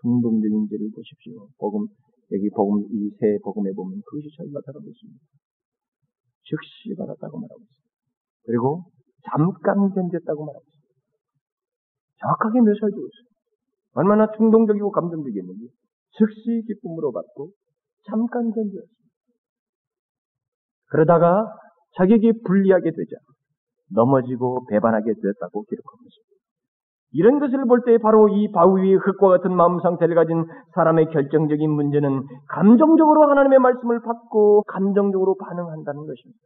충동적인지를 0.00 0.90
보십시오. 0.94 1.48
복음, 1.58 1.88
여기 2.30 2.50
복음, 2.54 2.84
이세 2.92 3.38
복음에 3.42 3.72
보면 3.72 4.00
그것이 4.04 4.28
잘 4.36 4.46
나타나고 4.52 4.84
있습니다. 4.86 5.18
즉시 6.44 6.94
받았다고 6.94 7.40
말하고 7.40 7.60
있습니다. 7.60 7.88
그리고 8.44 8.84
잠깐 9.24 9.90
견뎠다고 9.90 10.38
말하고 10.44 10.64
있습니다. 10.64 10.88
정확하게 12.20 12.60
묘사해주고 12.60 13.06
있어요. 13.08 13.28
얼마나 13.94 14.30
충동적이고 14.36 14.90
감정적이었는지 14.92 15.68
즉시 16.16 16.62
기쁨으로 16.68 17.10
받고 17.12 17.50
잠깐 18.06 18.52
견뎠습니다. 18.52 18.97
그러다가 20.90 21.46
자격이 21.96 22.42
불리하게 22.44 22.90
되자 22.90 23.16
넘어지고 23.94 24.66
배반하게 24.66 25.04
되었다고 25.04 25.64
기록하고 25.64 25.98
있습니다. 26.04 26.28
이런 27.12 27.38
것을 27.38 27.64
볼 27.66 27.80
때 27.86 27.96
바로 27.98 28.28
이 28.28 28.52
바위의 28.52 28.96
흙과 28.96 29.28
같은 29.28 29.54
마음 29.56 29.80
상태를 29.80 30.14
가진 30.14 30.44
사람의 30.74 31.06
결정적인 31.06 31.70
문제는 31.70 32.22
감정적으로 32.48 33.30
하나님의 33.30 33.58
말씀을 33.60 34.00
받고 34.02 34.64
감정적으로 34.64 35.36
반응한다는 35.36 36.00
것입니다. 36.06 36.40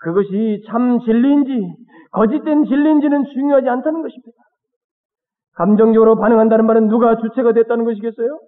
그것이 0.00 0.62
참 0.66 1.00
진리인지 1.00 1.50
거짓된 2.12 2.64
진리인지는 2.64 3.24
중요하지 3.34 3.68
않다는 3.68 4.02
것입니다. 4.02 4.38
감정적으로 5.56 6.16
반응한다는 6.16 6.66
말은 6.66 6.88
누가 6.88 7.16
주체가 7.18 7.52
됐다는 7.52 7.84
것이겠어요? 7.84 8.38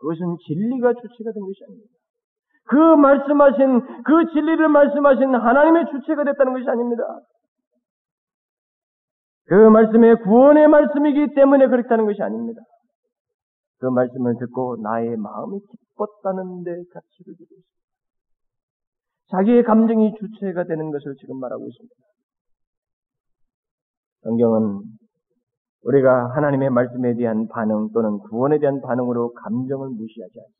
그것은 0.00 0.36
진리가 0.46 0.92
주체가 0.92 1.32
된 1.32 1.42
것이 1.42 1.64
아닙니다. 1.64 1.97
그 2.68 2.76
말씀하신, 2.76 4.02
그 4.04 4.32
진리를 4.32 4.68
말씀하신 4.68 5.34
하나님의 5.34 5.86
주체가 5.90 6.24
됐다는 6.24 6.52
것이 6.52 6.68
아닙니다. 6.68 7.02
그 9.46 9.54
말씀의 9.54 10.16
구원의 10.22 10.68
말씀이기 10.68 11.34
때문에 11.34 11.68
그렇다는 11.68 12.04
것이 12.04 12.22
아닙니다. 12.22 12.60
그 13.80 13.86
말씀을 13.86 14.34
듣고 14.38 14.76
나의 14.82 15.16
마음이 15.16 15.60
기뻤다는 15.60 16.64
데 16.64 16.70
가치를 16.92 17.34
두고 17.38 17.54
있습니다. 17.54 17.68
자기의 19.30 19.62
감정이 19.64 20.14
주체가 20.18 20.64
되는 20.64 20.90
것을 20.90 21.14
지금 21.20 21.38
말하고 21.40 21.66
있습니다. 21.66 21.94
성경은 24.22 24.82
우리가 25.84 26.34
하나님의 26.34 26.70
말씀에 26.70 27.14
대한 27.14 27.46
반응 27.48 27.88
또는 27.94 28.18
구원에 28.18 28.58
대한 28.58 28.80
반응으로 28.82 29.32
감정을 29.32 29.88
무시하지 29.88 30.40
않습니다. 30.40 30.57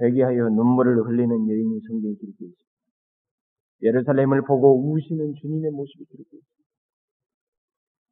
회개하여 0.00 0.48
눈물을 0.50 0.96
흘리는 1.06 1.48
여인이 1.48 1.80
성경에 1.88 2.14
기록되어 2.14 2.48
있습니다. 2.48 2.66
예루살렘을 3.82 4.42
보고 4.42 4.92
우시는 4.92 5.34
주님의 5.40 5.70
모습이 5.70 6.04
기록되어 6.04 6.38
있습니다. 6.38 6.56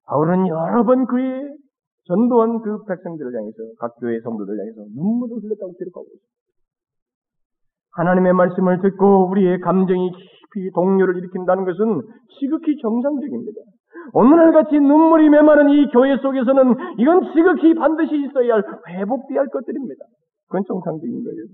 바울은 0.06 0.48
여러 0.48 0.84
번 0.84 1.06
그의 1.06 1.56
전도한 2.06 2.60
그 2.60 2.84
백성들을 2.84 3.34
향해서 3.34 3.56
각 3.78 3.94
교회 4.00 4.20
성도들 4.20 4.58
향해서 4.58 4.84
눈물을 4.94 5.42
흘렸다고 5.42 5.72
기록하고 5.72 6.04
있습니다. 6.04 6.34
하나님의 7.92 8.32
말씀을 8.34 8.82
듣고 8.82 9.30
우리의 9.30 9.60
감정이 9.60 10.10
깊이 10.10 10.70
동요를 10.74 11.16
일으킨다는 11.16 11.64
것은 11.64 12.02
지극히 12.38 12.76
정상적입니다. 12.82 13.60
오늘날 14.12 14.52
같이 14.52 14.78
눈물이 14.78 15.30
메마른 15.30 15.70
이 15.70 15.86
교회 15.92 16.16
속에서는 16.18 16.74
이건 16.98 17.32
지극히 17.32 17.74
반드시 17.74 18.26
있어야 18.26 18.54
할 18.54 18.64
회복돼야 18.88 19.40
할 19.40 19.48
것들입니다. 19.48 20.04
그건 20.48 20.62
정상적인 20.66 21.24
거예요. 21.24 21.44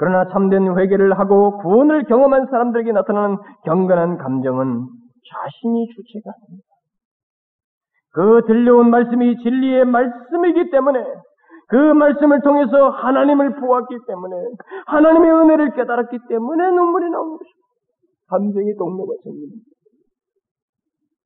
그러나 0.00 0.24
참된 0.32 0.78
회개를 0.78 1.18
하고 1.18 1.58
구원을 1.58 2.04
경험한 2.04 2.46
사람들에게 2.46 2.90
나타나는 2.90 3.36
경건한 3.66 4.16
감정은 4.16 4.88
자신이 5.28 5.88
주체가 5.88 6.32
아닙니다. 6.32 6.68
그 8.12 8.40
들려온 8.46 8.88
말씀이 8.88 9.36
진리의 9.42 9.84
말씀이기 9.84 10.70
때문에 10.70 11.04
그 11.68 11.76
말씀을 11.76 12.40
통해서 12.40 12.88
하나님을 12.88 13.60
보았기 13.60 13.98
때문에 14.08 14.36
하나님의 14.86 15.30
은혜를 15.32 15.74
깨달았기 15.74 16.18
때문에 16.30 16.70
눈물이 16.70 17.10
나오는 17.10 17.36
것입니다. 17.36 17.60
감정이 18.30 18.74
동료가 18.78 19.12
생깁니다. 19.22 19.64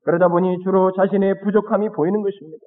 그러다 0.05 0.27
보니 0.27 0.65
주로 0.65 0.91
자신의 0.91 1.43
부족함이 1.45 1.91
보이는 1.91 2.21
것입니다. 2.21 2.67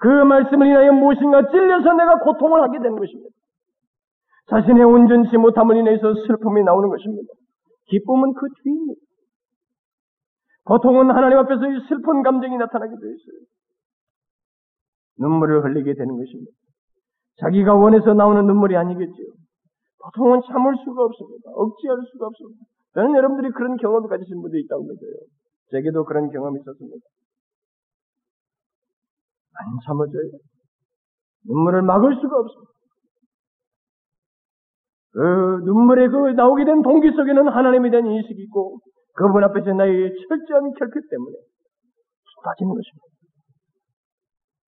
그 0.00 0.08
말씀을 0.08 0.66
인하여 0.66 0.92
무엇인가 0.92 1.50
찔려서 1.50 1.94
내가 1.94 2.18
고통을 2.18 2.60
하게 2.60 2.78
되는 2.78 2.98
것입니다. 2.98 3.30
자신의 4.50 4.84
온전치 4.84 5.36
못함을 5.36 5.76
인해서 5.76 6.14
슬픔이 6.26 6.62
나오는 6.62 6.88
것입니다. 6.88 7.32
기쁨은 7.86 8.34
그 8.34 8.46
뒤입니다. 8.62 9.00
고통은 10.64 11.10
하나님 11.10 11.38
앞에서 11.38 11.66
이 11.66 11.80
슬픈 11.88 12.22
감정이 12.22 12.56
나타나게 12.56 12.90
되어 12.90 13.10
있어요. 13.10 13.40
눈물을 15.18 15.64
흘리게 15.64 15.94
되는 15.94 16.16
것입니다. 16.16 16.52
자기가 17.40 17.74
원해서 17.74 18.14
나오는 18.14 18.46
눈물이 18.46 18.76
아니겠죠. 18.76 19.16
보통은 20.04 20.40
참을 20.46 20.74
수가 20.84 21.04
없습니다. 21.04 21.50
억지할 21.54 21.98
수가 22.12 22.26
없습니다. 22.26 22.60
저는 22.94 23.14
여러분들이 23.16 23.50
그런 23.52 23.76
경험을 23.76 24.08
가지신 24.08 24.40
분들이 24.40 24.62
있다고 24.62 24.82
믿어요. 24.82 25.26
제게도 25.70 26.04
그런 26.04 26.30
경험이 26.30 26.60
있었습니다. 26.60 26.96
안 29.54 29.66
참아져요. 29.86 30.30
눈물을 31.46 31.82
막을 31.82 32.16
수가 32.20 32.36
없습니다. 32.38 32.71
그 35.12 35.60
눈물에 35.64 36.08
그 36.08 36.16
나오게 36.30 36.64
된 36.64 36.82
동기 36.82 37.10
속에는 37.10 37.48
하나님에 37.48 37.90
대한 37.90 38.06
인식이 38.06 38.42
있고 38.44 38.78
그분 39.14 39.44
앞에서 39.44 39.72
나의 39.74 40.10
철저한 40.28 40.72
결핍 40.72 41.10
때문에 41.10 41.36
쏟아지는 42.34 42.74
것입니다. 42.74 43.12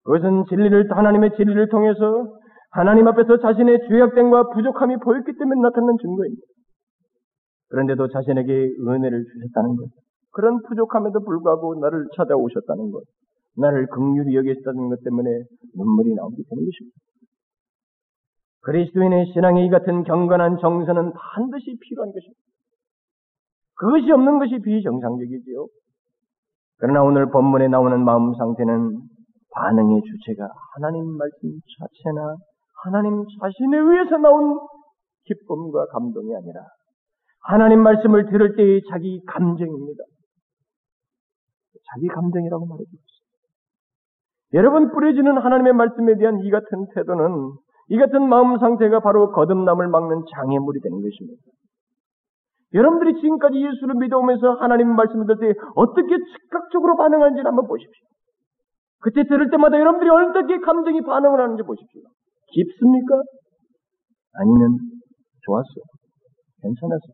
그것은 0.03 0.43
진리를 0.49 0.91
하나님의 0.91 1.31
진리를 1.37 1.69
통해서 1.69 2.37
하나님 2.71 3.07
앞에서 3.07 3.39
자신의 3.39 3.87
죄악됨과 3.87 4.49
부족함이 4.49 4.97
보였기 4.97 5.31
때문에 5.37 5.61
나타난 5.61 5.95
증거입니다. 6.01 6.41
그런데도 7.69 8.07
자신에게 8.09 8.51
은혜를 8.85 9.23
주셨다는 9.23 9.75
것, 9.77 9.87
그런 10.31 10.61
부족함에도 10.67 11.23
불구하고 11.23 11.75
나를 11.79 12.07
찾아오셨다는 12.15 12.91
것, 12.91 13.03
나를 13.57 13.87
극률히 13.87 14.35
여기셨다는 14.35 14.89
것 14.89 15.03
때문에 15.03 15.29
눈물이 15.77 16.15
나오게 16.15 16.35
되는 16.49 16.65
것입니다. 16.65 16.97
그리스도인의 18.63 19.31
신앙에 19.33 19.65
이 19.65 19.69
같은 19.69 20.03
경건한 20.03 20.57
정서는 20.59 21.13
반드시 21.13 21.77
필요한 21.81 22.11
것입니다. 22.11 22.39
그것이 23.75 24.11
없는 24.11 24.39
것이 24.39 24.59
비정상적이지요. 24.59 25.67
그러나 26.77 27.03
오늘 27.03 27.29
본문에 27.29 27.67
나오는 27.67 28.03
마음 28.03 28.33
상태는 28.35 29.01
반응의 29.51 30.01
주체가 30.01 30.49
하나님 30.75 31.05
말씀 31.17 31.51
자체나 31.77 32.35
하나님 32.83 33.23
자신에 33.39 33.77
의해서 33.77 34.17
나온 34.17 34.59
기쁨과 35.25 35.87
감동이 35.87 36.35
아니라 36.35 36.61
하나님 37.41 37.81
말씀을 37.83 38.25
들을 38.29 38.55
때의 38.55 38.81
자기 38.89 39.21
감정입니다. 39.27 40.03
자기 41.93 42.07
감정이라고 42.07 42.65
말해주고 42.65 42.97
있습니다. 42.97 43.13
여러분 44.53 44.91
뿌려지는 44.91 45.37
하나님의 45.37 45.73
말씀에 45.73 46.17
대한 46.17 46.39
이 46.39 46.49
같은 46.49 46.87
태도는 46.95 47.53
이 47.89 47.97
같은 47.97 48.27
마음 48.27 48.57
상태가 48.57 48.99
바로 48.99 49.31
거듭남을 49.31 49.87
막는 49.87 50.23
장애물이 50.33 50.79
되는 50.81 51.01
것입니다. 51.01 51.41
여러분들이 52.73 53.21
지금까지 53.21 53.55
예수를 53.55 53.95
믿어오면서 53.95 54.53
하나님 54.59 54.95
말씀을 54.95 55.27
들을 55.27 55.53
때 55.53 55.59
어떻게 55.75 56.17
즉각적으로 56.17 56.95
반응하는지를 56.95 57.45
한번 57.47 57.67
보십시오. 57.67 58.07
그때 58.99 59.23
들을 59.27 59.49
때마다 59.51 59.77
여러분들이 59.77 60.09
어떻게 60.09 60.59
감정이 60.59 61.01
반응을 61.01 61.39
하는지 61.39 61.61
보십시오. 61.63 62.01
깊습니까? 62.53 63.21
아니면 64.33 64.77
좋았어요. 65.45 65.83
괜찮았어요. 66.61 67.13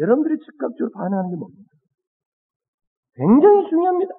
여러분들이 0.00 0.36
즉각적으로 0.38 0.90
반응하는 0.92 1.30
게 1.30 1.36
뭡니까? 1.36 1.70
굉장히 3.14 3.68
중요합니다. 3.68 4.12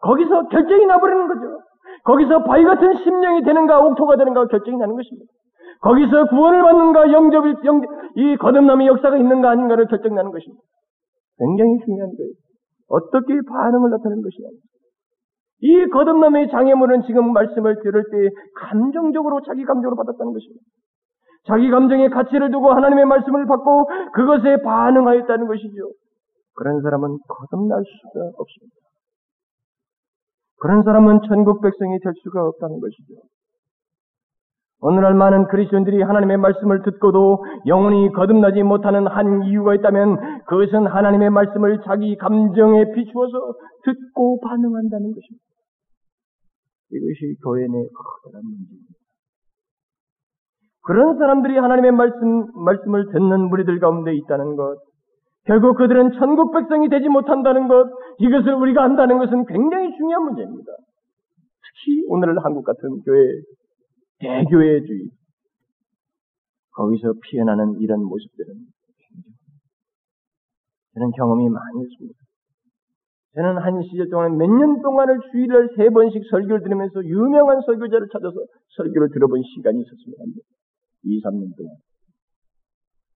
거기서 0.00 0.48
결정이 0.48 0.86
나버리는 0.86 1.26
거죠. 1.28 1.63
거기서 2.04 2.44
바위 2.44 2.64
같은 2.64 2.94
심령이 3.02 3.42
되는가 3.42 3.80
옥토가 3.80 4.16
되는가 4.16 4.46
결정이 4.46 4.76
나는 4.76 4.94
것입니다. 4.94 5.32
거기서 5.80 6.26
구원을 6.26 6.62
받는가 6.62 7.12
영접이 7.12 7.54
영, 7.64 7.82
이 8.16 8.36
거듭남의 8.36 8.86
역사가 8.86 9.16
있는가 9.16 9.50
아닌가를 9.50 9.86
결정 9.86 10.14
나는 10.14 10.30
것입니다. 10.30 10.62
굉장히 11.38 11.78
중요한 11.84 12.10
거예요. 12.16 12.30
어떻게 12.88 13.34
반응을 13.48 13.90
나타내는 13.90 14.22
것이냐. 14.22 14.48
이 15.60 15.88
거듭남의 15.90 16.50
장애물은 16.50 17.02
지금 17.06 17.32
말씀을 17.32 17.80
들을 17.82 18.04
때 18.10 18.28
감정적으로 18.56 19.40
자기 19.46 19.64
감정으로 19.64 19.96
받았다는 19.96 20.32
것입니다. 20.32 20.62
자기 21.46 21.70
감정의 21.70 22.10
가치를 22.10 22.50
두고 22.50 22.72
하나님의 22.72 23.04
말씀을 23.06 23.46
받고 23.46 23.88
그것에 24.14 24.62
반응하였다는 24.62 25.46
것이죠. 25.46 25.90
그런 26.54 26.80
사람은 26.82 27.18
거듭날 27.28 27.82
수가 27.82 28.30
없습니다. 28.36 28.83
그런 30.64 30.82
사람은 30.82 31.20
천국 31.28 31.60
백성이 31.60 31.98
될 32.00 32.14
수가 32.22 32.42
없다는 32.42 32.80
것이죠. 32.80 33.20
오늘날 34.80 35.12
많은 35.12 35.46
그리스도인들이 35.48 36.00
하나님의 36.00 36.38
말씀을 36.38 36.80
듣고도 36.84 37.44
영혼이 37.66 38.12
거듭나지 38.12 38.62
못하는 38.62 39.06
한 39.06 39.42
이유가 39.44 39.74
있다면 39.74 40.44
그것은 40.46 40.86
하나님의 40.86 41.28
말씀을 41.28 41.82
자기 41.84 42.16
감정에 42.16 42.92
비추어서 42.94 43.54
듣고 43.84 44.40
반응한다는 44.40 45.12
것입니다. 45.12 45.44
이것이 46.92 47.36
교회 47.42 47.66
내 47.66 47.84
커다란 48.24 48.42
문제입니다. 48.44 48.94
그런 50.86 51.18
사람들이 51.18 51.58
하나님의 51.58 51.92
말씀, 51.92 52.46
말씀을 52.64 53.12
듣는 53.12 53.50
무리들 53.50 53.80
가운데 53.80 54.14
있다는 54.14 54.56
것, 54.56 54.78
결국 55.46 55.76
그들은 55.76 56.12
천국 56.12 56.52
백성이 56.52 56.88
되지 56.88 57.08
못한다는 57.08 57.68
것, 57.68 57.86
이것을 58.18 58.54
우리가 58.54 58.82
안다는 58.82 59.18
것은 59.18 59.44
굉장히 59.46 59.94
중요한 59.96 60.24
문제입니다. 60.24 60.72
특히 60.72 62.02
오늘 62.08 62.42
한국 62.42 62.64
같은 62.64 63.02
교회, 63.02 63.42
대교회주의, 64.20 65.10
거기서 66.72 67.14
피어나는 67.22 67.78
이런 67.80 68.02
모습들은 68.04 68.54
저는 70.94 71.10
경험이 71.10 71.48
많이 71.48 71.82
있습니다. 71.82 72.18
저는 73.34 73.58
한 73.58 73.82
시절 73.82 74.08
동안 74.10 74.38
몇 74.38 74.46
년 74.46 74.80
동안을 74.80 75.18
주일을 75.32 75.68
세 75.76 75.90
번씩 75.90 76.22
설교를 76.30 76.62
들으면서 76.62 77.04
유명한 77.04 77.60
설교자를 77.66 78.08
찾아서 78.12 78.36
설교를 78.76 79.10
들어본 79.12 79.42
시간이 79.42 79.80
있었습니다. 79.82 80.22
2, 81.02 81.20
3년 81.20 81.56
동안. 81.56 81.76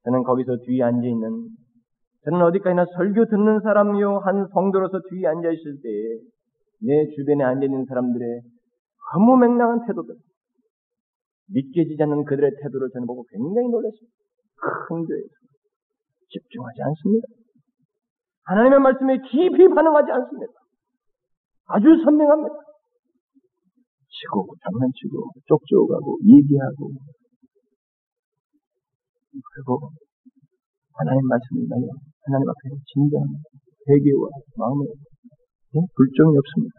저는 0.04 0.24
거기서 0.24 0.56
뒤에 0.66 0.82
앉아 0.82 1.06
있는, 1.06 1.48
저는 2.28 2.44
어디까지나 2.44 2.84
설교 2.94 3.24
듣는 3.24 3.60
사람이요, 3.60 4.18
한 4.18 4.46
성도로서 4.52 5.00
뒤에 5.08 5.26
앉아 5.28 5.48
있을 5.48 5.80
때, 5.80 5.88
내 6.84 7.08
주변에 7.16 7.42
앉아 7.42 7.64
있는 7.64 7.86
사람들의 7.86 8.42
허무맹랑한 9.14 9.86
태도들, 9.86 10.14
믿겨지지 11.48 11.96
않는 12.02 12.24
그들의 12.26 12.50
태도를 12.62 12.90
저는 12.92 13.06
보고 13.06 13.24
굉장히 13.30 13.68
놀랐습니다. 13.70 14.12
큰 14.60 15.06
교회에서. 15.06 15.34
집중하지 16.28 16.82
않습니다. 16.82 17.26
하나님의 18.44 18.78
말씀에 18.80 19.16
깊이 19.24 19.66
반응하지 19.66 20.12
않습니다. 20.12 20.52
아주 21.68 21.88
선명합니다. 22.04 22.54
치고, 24.04 24.52
장난치고, 24.68 25.32
쪽쪽하고, 25.48 26.18
얘기하고, 26.28 26.90
그리고 29.32 29.90
하나님 30.98 31.22
말씀을 31.30 31.68
나요 31.70 31.86
하나님 32.26 32.44
앞에 32.50 32.74
진정한 32.90 33.26
회개와 33.86 34.22
마음에 34.58 34.84
예? 35.74 35.78
불정이 35.94 36.34
없습니다. 36.36 36.74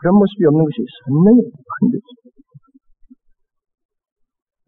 그런 0.00 0.14
모습이 0.16 0.46
없는 0.46 0.64
것이 0.64 0.76
선명히 1.04 1.42
흔들습니다. 1.44 2.38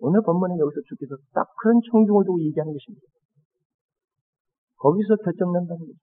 오늘 0.01 0.23
본문에 0.23 0.59
여기서 0.59 0.81
주께서 0.88 1.16
딱 1.33 1.46
그런 1.62 1.79
청중을 1.90 2.25
두고 2.25 2.40
얘기하는 2.40 2.73
것입니다. 2.73 3.07
거기서 4.77 5.16
결정난다는 5.16 5.79
것입니다. 5.79 6.01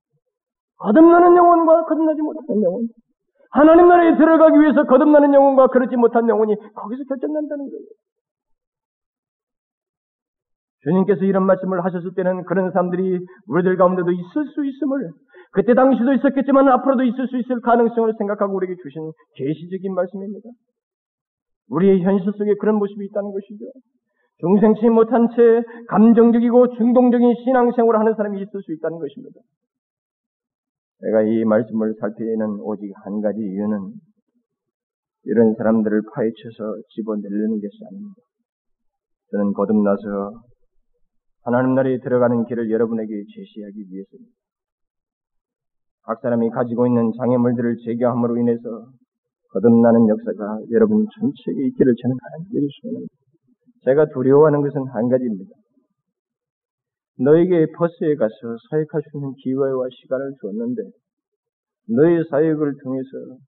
거듭나는 0.78 1.36
영혼과 1.36 1.84
거듭나지 1.86 2.22
못하는 2.22 2.64
영혼. 2.64 2.88
하나님 3.50 3.88
나라에 3.90 4.16
들어가기 4.16 4.60
위해서 4.62 4.84
거듭나는 4.84 5.34
영혼과 5.34 5.68
그러지 5.68 5.96
못한 5.96 6.30
영혼이 6.30 6.56
거기서 6.56 7.04
결정난다는 7.10 7.66
거예요. 7.66 7.86
주님께서 10.84 11.26
이런 11.26 11.46
말씀을 11.46 11.84
하셨을 11.84 12.14
때는 12.16 12.44
그런 12.44 12.72
사람들이 12.72 13.20
우리들 13.48 13.78
가운데도 13.78 14.12
있을 14.12 14.46
수 14.54 14.66
있음을 14.66 15.10
그때 15.52 15.74
당시도 15.74 16.14
있었겠지만 16.14 16.68
앞으로도 16.68 17.04
있을 17.04 17.28
수 17.28 17.38
있을 17.38 17.62
가능성을 17.62 18.14
생각하고 18.18 18.56
우리에게 18.56 18.76
주신 18.82 19.12
계시적인 19.36 19.94
말씀입니다. 19.94 20.50
우리의 21.70 22.02
현실 22.04 22.32
속에 22.32 22.56
그런 22.60 22.76
모습이 22.76 23.06
있다는 23.06 23.32
것이죠. 23.32 23.66
중생치 24.40 24.90
못한 24.90 25.28
채 25.36 25.64
감정적이고 25.90 26.78
중동적인 26.78 27.34
신앙생활을 27.44 28.00
하는 28.00 28.14
사람이 28.16 28.40
있을 28.40 28.62
수 28.62 28.72
있다는 28.74 29.00
것입니다. 29.00 29.40
내가 31.02 31.24
이 31.24 31.44
말씀을 31.44 31.96
살피는 32.00 32.60
오직 32.62 32.92
한 33.04 33.22
가지 33.22 33.40
이유는 33.40 33.94
이런 35.26 35.56
사람들을 35.56 36.02
파헤쳐서 36.14 36.82
집어내려는 36.96 37.60
것이 37.60 37.78
아닙니다. 37.90 38.22
저는 39.32 39.54
거듭나서 39.54 40.32
하나님 41.48 41.76
나라에 41.76 41.98
들어가는 42.04 42.44
길을 42.44 42.70
여러분에게 42.70 43.08
제시하기 43.08 43.80
위해서입니다. 43.88 44.36
각 46.04 46.20
사람이 46.20 46.50
가지고 46.50 46.88
있는 46.88 47.10
장애물들을 47.18 47.78
제거함으로 47.86 48.36
인해서 48.36 48.92
거듭나는 49.54 50.10
역사가 50.10 50.60
여러분 50.72 51.08
전체에 51.08 51.68
있기를 51.72 51.96
저는 52.04 52.18
간절히 52.20 52.68
소원합니다. 52.82 53.16
제가 53.86 54.06
두려워하는 54.12 54.60
것은 54.60 54.92
한 54.92 55.08
가지입니다. 55.08 55.56
너에게 57.24 57.66
버스에 57.78 58.16
가서 58.16 58.36
사역할 58.70 59.02
수 59.08 59.18
있는 59.18 59.32
기회와 59.40 59.88
시간을 60.04 60.34
주었는데 60.42 60.82
너의 61.96 62.26
사역을 62.30 62.74
통해서 62.84 63.40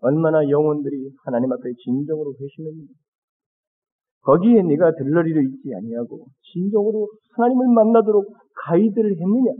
얼마나 0.00 0.42
영혼들이 0.42 1.08
하나님 1.24 1.52
앞에 1.52 1.62
진정으로 1.84 2.34
회심했는가. 2.34 3.03
거기에 4.24 4.62
네가 4.62 4.92
들러리로 4.96 5.42
있지 5.42 5.74
아니하고 5.74 6.24
진정으로 6.52 7.08
하나님을 7.36 7.68
만나도록 7.74 8.24
가이드를 8.66 9.10
했느냐? 9.12 9.52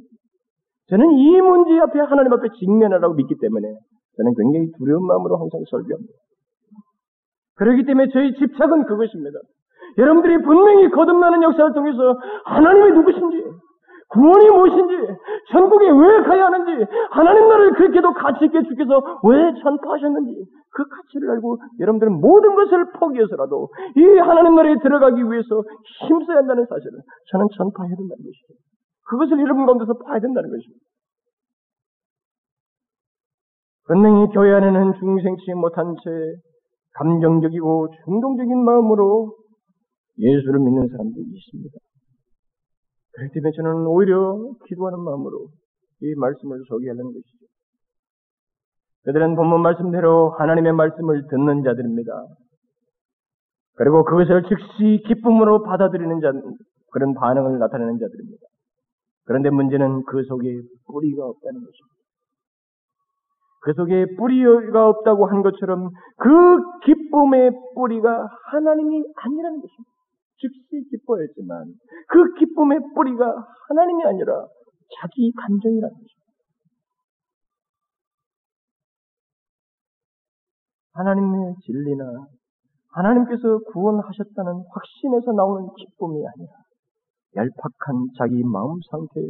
저는 0.88 1.12
이 1.12 1.40
문제 1.40 1.78
앞에 1.80 1.98
하나님 2.00 2.32
앞에 2.32 2.48
직면하라고 2.58 3.14
믿기 3.14 3.34
때문에 3.40 3.68
저는 4.16 4.34
굉장히 4.36 4.70
두려운 4.78 5.06
마음으로 5.06 5.36
항상 5.36 5.60
설교합니다. 5.70 6.12
그렇기 7.56 7.84
때문에 7.84 8.08
저희 8.12 8.34
집착은 8.34 8.84
그것입니다. 8.84 9.38
여러분들이 9.98 10.42
분명히 10.42 10.90
거듭나는 10.90 11.42
역사를 11.42 11.72
통해서 11.72 12.18
하나님이 12.44 12.92
누구신지, 12.92 13.44
구원이 14.08 14.50
무엇인지, 14.50 14.94
천국에 15.50 15.86
왜 15.86 16.22
가야 16.22 16.46
하는지, 16.46 16.86
하나님 17.10 17.48
나라를 17.48 17.72
그렇게도 17.74 18.12
가치 18.14 18.44
있게 18.44 18.62
주께서 18.62 19.20
왜 19.24 19.52
전파하셨는지, 19.62 20.44
그 20.70 20.84
가치를 20.88 21.30
알고 21.32 21.58
여러분들은 21.80 22.20
모든 22.20 22.54
것을 22.54 22.92
포기해서라도 22.98 23.68
이 23.96 24.18
하나님 24.18 24.54
나라에 24.56 24.74
들어가기 24.82 25.22
위해서 25.22 25.62
힘써야 26.06 26.38
한다는 26.38 26.66
사실을 26.66 26.98
저는 27.30 27.46
전파해야 27.56 27.94
된다는 27.96 28.22
것이죠. 28.22 28.54
그것을 29.06 29.38
여러분 29.40 29.66
가운데서 29.66 29.94
봐야 30.04 30.18
된다는 30.20 30.50
것입니다. 30.50 30.84
분명히 33.86 34.26
교회 34.32 34.52
안에는 34.54 34.94
중생치 34.98 35.52
못한 35.54 35.94
채 36.02 36.10
감정적이고 36.94 37.88
충동적인 38.04 38.64
마음으로 38.64 39.36
예수를 40.18 40.60
믿는 40.60 40.88
사람들이 40.88 41.22
있습니다. 41.22 41.83
그렇기 43.14 43.32
때문에 43.34 43.52
저는 43.56 43.86
오히려 43.86 44.36
기도하는 44.66 45.00
마음으로 45.00 45.48
이 46.02 46.14
말씀을 46.16 46.64
소개하는 46.68 47.04
것이죠. 47.04 47.46
그들은 49.04 49.36
본문 49.36 49.60
말씀대로 49.62 50.30
하나님의 50.30 50.72
말씀을 50.72 51.26
듣는 51.28 51.62
자들입니다. 51.62 52.12
그리고 53.76 54.04
그것을 54.04 54.44
즉시 54.48 55.02
기쁨으로 55.06 55.62
받아들이는 55.62 56.20
자, 56.20 56.32
그런 56.90 57.14
반응을 57.14 57.58
나타내는 57.58 57.98
자들입니다. 57.98 58.46
그런데 59.26 59.50
문제는 59.50 60.04
그 60.04 60.22
속에 60.24 60.46
뿌리가 60.86 61.24
없다는 61.24 61.60
것입니다. 61.60 61.94
그 63.62 63.72
속에 63.72 64.06
뿌리가 64.16 64.88
없다고 64.88 65.26
한 65.26 65.42
것처럼 65.42 65.90
그 66.18 66.80
기쁨의 66.84 67.50
뿌리가 67.74 68.28
하나님이 68.50 69.04
아니라는 69.16 69.60
것입니다. 69.60 69.93
즉시 70.44 70.84
기뻐했지만 70.90 71.72
그 72.08 72.34
기쁨의 72.38 72.78
뿌리가 72.94 73.24
하나님이 73.68 74.04
아니라 74.04 74.46
자기 75.00 75.32
감정이라는 75.32 75.94
것입니다. 75.94 76.24
하나님의 80.92 81.54
진리나 81.64 82.04
하나님께서 82.92 83.58
구원하셨다는 83.72 84.52
확신에서 84.52 85.32
나오는 85.32 85.68
기쁨이 85.74 86.22
아니라 86.26 86.52
얄팍한 87.36 88.06
자기 88.18 88.44
마음 88.44 88.78
상태, 88.90 89.20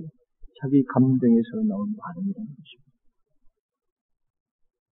자기 0.60 0.84
감정에서 0.84 1.62
나온 1.68 1.94
반응이라는 1.96 2.48
것입니다. 2.52 2.84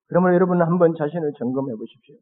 그러면 0.06 0.34
여러분 0.34 0.62
한번 0.62 0.94
자신을 0.96 1.32
점검해 1.38 1.74
보십시오. 1.74 2.16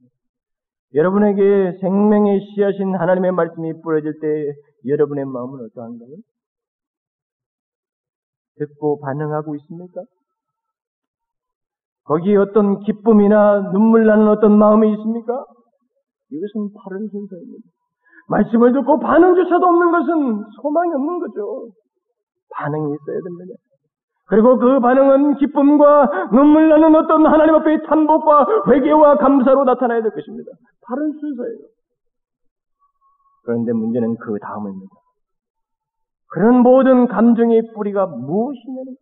여러분에게 0.95 1.79
생명의 1.81 2.41
씨앗인 2.41 2.97
하나님의 2.97 3.33
말씀이 3.33 3.81
뿌려질 3.83 4.19
때 4.21 4.53
여러분의 4.87 5.25
마음은 5.25 5.67
어떠한가요? 5.67 6.17
듣고 8.59 9.01
반응하고 9.01 9.55
있습니까? 9.57 10.03
거기에 12.05 12.37
어떤 12.37 12.81
기쁨이나 12.81 13.71
눈물 13.73 14.05
나는 14.07 14.29
어떤 14.29 14.59
마음이 14.59 14.91
있습니까? 14.93 15.45
이것은 16.31 16.71
바른 16.83 17.07
순서입니다. 17.09 17.69
말씀을 18.29 18.73
듣고 18.73 18.99
반응조차도 18.99 19.67
없는 19.67 19.91
것은 19.93 20.45
소망이 20.61 20.93
없는 20.93 21.19
거죠. 21.21 21.71
반응이 22.51 22.95
있어야 22.95 23.21
됩니다. 23.23 23.55
그리고 24.31 24.59
그 24.59 24.79
반응은 24.79 25.39
기쁨과 25.39 26.31
눈물 26.31 26.69
나는 26.69 26.95
어떤 26.95 27.27
하나님 27.27 27.57
앞에 27.57 27.83
탄복과 27.83 28.47
회개와 28.69 29.17
감사로 29.17 29.65
나타나야 29.65 30.03
될 30.03 30.13
것입니다. 30.13 30.53
바른 30.87 31.13
순서예요. 31.13 31.59
그런데 33.45 33.73
문제는 33.73 34.17
그 34.19 34.39
다음입니다. 34.39 34.95
그런 36.29 36.63
모든 36.63 37.09
감정의 37.09 37.73
뿌리가 37.75 38.07
무엇이냐는 38.07 38.95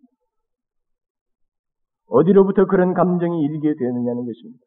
어디로부터 2.09 2.64
그런 2.64 2.95
감정이 2.95 3.43
일게 3.43 3.75
되느냐는 3.79 4.25
것입니다. 4.25 4.64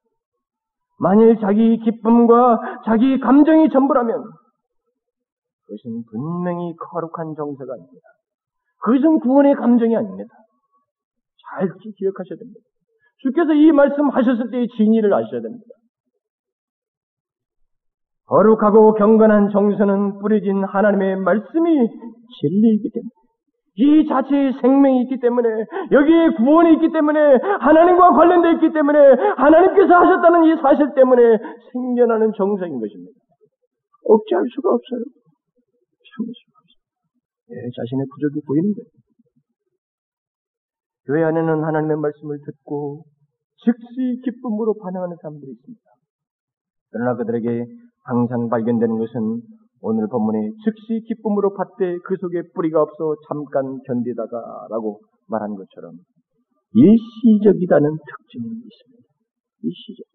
만일 0.99 1.39
자기 1.39 1.79
기쁨과 1.79 2.83
자기 2.85 3.19
감정이 3.19 3.69
전부라면 3.71 4.23
그것은 5.65 6.03
분명히 6.11 6.75
거룩한 6.75 7.33
정서가 7.35 7.73
아닙니다. 7.73 8.07
그것은 8.83 9.19
구원의 9.21 9.55
감정이 9.55 9.95
아닙니다. 9.95 10.31
잘 11.51 11.67
기억하셔야 11.97 12.37
됩니다. 12.39 12.59
주께서 13.17 13.53
이 13.53 13.71
말씀하셨을 13.71 14.49
때의 14.51 14.67
진리를 14.75 15.13
아셔야 15.13 15.41
됩니다. 15.41 15.65
거룩하고 18.25 18.93
경건한 18.93 19.49
정서는 19.51 20.19
뿌려진 20.19 20.63
하나님의 20.63 21.17
말씀이 21.17 21.87
진리이기 22.39 22.89
때문에 22.93 23.09
이 23.75 24.07
자체의 24.07 24.53
생명이 24.61 25.03
있기 25.03 25.19
때문에 25.19 25.47
여기에 25.91 26.35
구원이 26.37 26.73
있기 26.75 26.91
때문에 26.91 27.19
하나님과 27.59 28.11
관련되어 28.11 28.51
있기 28.53 28.71
때문에 28.73 28.99
하나님께서 29.35 29.93
하셨다는 29.93 30.45
이 30.45 30.61
사실 30.61 30.93
때문에 30.95 31.37
생겨나는 31.71 32.31
정서인 32.37 32.79
것입니다. 32.79 33.11
억제할 34.05 34.43
수가 34.55 34.69
없어요. 34.69 34.99
참을 34.99 36.31
수가 36.31 36.55
없어요. 36.61 36.81
내 37.49 37.69
자신의 37.75 38.05
부족이 38.13 38.41
보이는 38.47 38.73
거예요. 38.73 39.00
교회 41.11 41.25
안에는 41.25 41.63
하나님의 41.65 41.97
말씀을 41.97 42.39
듣고 42.39 43.03
즉시 43.57 44.21
기쁨으로 44.23 44.75
반응하는 44.81 45.17
사람들이 45.21 45.51
있습니다. 45.51 45.83
그러나 46.91 47.15
그들에게 47.15 47.65
항상 48.05 48.47
발견되는 48.47 48.97
것은 48.97 49.41
오늘 49.81 50.07
본문에 50.07 50.51
즉시 50.63 51.03
기쁨으로 51.07 51.53
받되 51.53 51.97
그 52.05 52.15
속에 52.15 52.43
뿌리가 52.55 52.81
없어 52.81 53.15
잠깐 53.27 53.79
견디다가 53.85 54.67
라고 54.69 55.01
말한 55.27 55.55
것처럼 55.55 55.99
일시적이다는 56.75 57.89
특징이 57.91 58.47
있습니다. 58.47 59.07
일시적. 59.63 60.05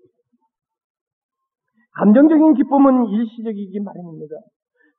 감정적인 1.99 2.55
기쁨은 2.55 3.05
일시적이기 3.11 3.81
마련입니다. 3.81 4.35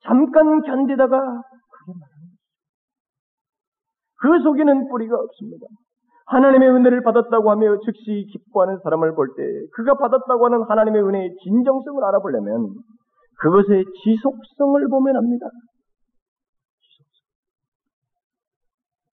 잠깐 0.03 0.61
견디다가 0.61 1.17
그게 1.17 1.93
말합니다. 1.99 2.37
그 4.19 4.43
속에는 4.43 4.89
뿌리가 4.89 5.15
없습니다. 5.15 5.65
하나님의 6.27 6.69
은혜를 6.69 7.03
받았다고 7.03 7.49
하며 7.51 7.79
즉시 7.85 8.27
기뻐하는 8.31 8.79
사람을 8.83 9.15
볼 9.15 9.35
때 9.35 9.43
그가 9.73 9.95
받았다고 9.95 10.45
하는 10.45 10.63
하나님의 10.67 11.01
은혜의 11.01 11.35
진정성을 11.43 12.03
알아보려면 12.03 12.75
그것의 13.39 13.85
지속성을 14.03 14.87
보면 14.89 15.15
합니다. 15.15 15.47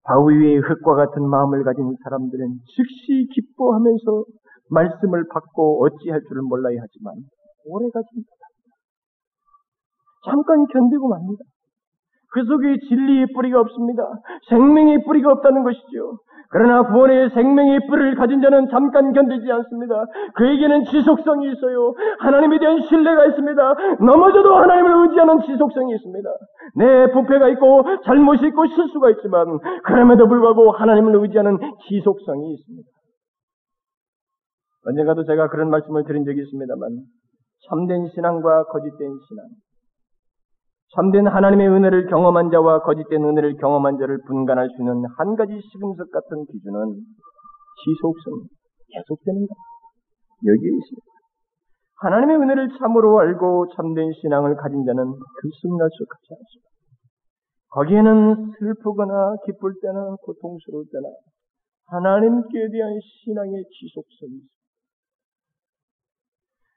바위 0.02 0.36
위의 0.38 0.58
흙과 0.58 0.94
같은 0.96 1.26
마음을 1.28 1.64
가진 1.64 1.94
사람들은 2.02 2.58
즉시 2.66 3.26
기뻐하면서 3.32 4.24
말씀을 4.70 5.24
받고 5.32 5.84
어찌할 5.84 6.20
줄을 6.28 6.42
몰라야 6.42 6.76
하지만 6.80 7.14
오래 7.66 7.86
가지 7.92 8.08
못합니다. 8.12 8.44
잠깐 10.26 10.66
견디고 10.66 11.08
맙니다. 11.08 11.44
그 12.32 12.44
속에 12.44 12.76
진리의 12.88 13.28
뿌리가 13.34 13.60
없습니다. 13.60 14.02
생명의 14.50 15.04
뿌리가 15.04 15.30
없다는 15.32 15.62
것이죠. 15.62 16.18
그러나 16.54 16.86
구원의 16.86 17.30
생명의 17.30 17.80
뿌리를 17.88 18.14
가진 18.14 18.40
자는 18.40 18.68
잠깐 18.70 19.12
견디지 19.12 19.50
않습니다. 19.50 20.06
그에게는 20.36 20.84
지속성이 20.84 21.50
있어요. 21.50 21.94
하나님에 22.20 22.60
대한 22.60 22.80
신뢰가 22.80 23.26
있습니다. 23.26 23.74
넘어져도 23.98 24.54
하나님을 24.54 25.02
의지하는 25.02 25.40
지속성이 25.40 25.96
있습니다. 25.96 26.30
내 26.76 27.10
부패가 27.10 27.48
있고 27.48 27.82
잘못이 28.04 28.46
있고 28.46 28.68
실수가 28.68 29.10
있지만 29.10 29.58
그럼에도 29.82 30.28
불구하고 30.28 30.70
하나님을 30.70 31.16
의지하는 31.22 31.58
지속성이 31.88 32.54
있습니다. 32.54 32.88
언젠가도 34.86 35.24
제가 35.24 35.48
그런 35.48 35.70
말씀을 35.70 36.04
드린 36.04 36.24
적이 36.24 36.42
있습니다만 36.42 37.02
참된 37.68 38.06
신앙과 38.14 38.66
거짓된 38.66 38.98
신앙 39.26 39.44
참된 40.94 41.26
하나님의 41.26 41.68
은혜를 41.68 42.06
경험한 42.06 42.50
자와 42.50 42.80
거짓된 42.80 43.24
은혜를 43.24 43.56
경험한 43.56 43.98
자를 43.98 44.18
분간할 44.26 44.68
수 44.68 44.82
있는 44.82 45.04
한 45.16 45.34
가지 45.34 45.58
시금석 45.60 46.10
같은 46.10 46.44
기준은 46.46 46.94
지속성, 47.84 48.46
계속되는 48.88 49.46
것. 49.46 49.54
여기에 50.46 50.70
있습니다. 50.70 51.06
하나님의 51.96 52.36
은혜를 52.36 52.68
참으로 52.78 53.18
알고 53.18 53.68
참된 53.74 54.12
신앙을 54.12 54.56
가진 54.56 54.84
자는 54.84 55.04
들쑥날쑥하지 55.04 56.26
않습니다. 56.30 56.74
거기에는 57.70 58.52
슬프거나 58.58 59.36
기쁠 59.46 59.74
때나 59.82 60.14
고통스러울 60.22 60.84
때나 60.92 61.08
하나님께 61.86 62.70
대한 62.70 62.98
신앙의 63.00 63.64
지속성이 63.64 64.36
있습니다. 64.36 64.63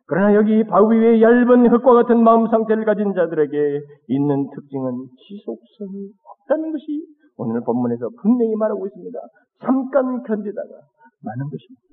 그러나 0.07 0.33
여기 0.35 0.63
바위 0.63 0.97
위에 0.97 1.21
얇은 1.21 1.69
흙과 1.69 1.93
같은 1.93 2.23
마음 2.23 2.47
상태를 2.47 2.85
가진 2.85 3.13
자들에게 3.13 3.81
있는 4.07 4.49
특징은 4.55 5.05
지속성이 5.27 6.09
없다는 6.23 6.71
것이 6.71 7.05
오늘 7.37 7.61
본문에서 7.61 8.09
분명히 8.21 8.55
말하고 8.55 8.87
있습니다. 8.87 9.19
잠깐 9.61 10.23
견디다가 10.23 10.69
많은 11.23 11.49
것입니다. 11.49 11.87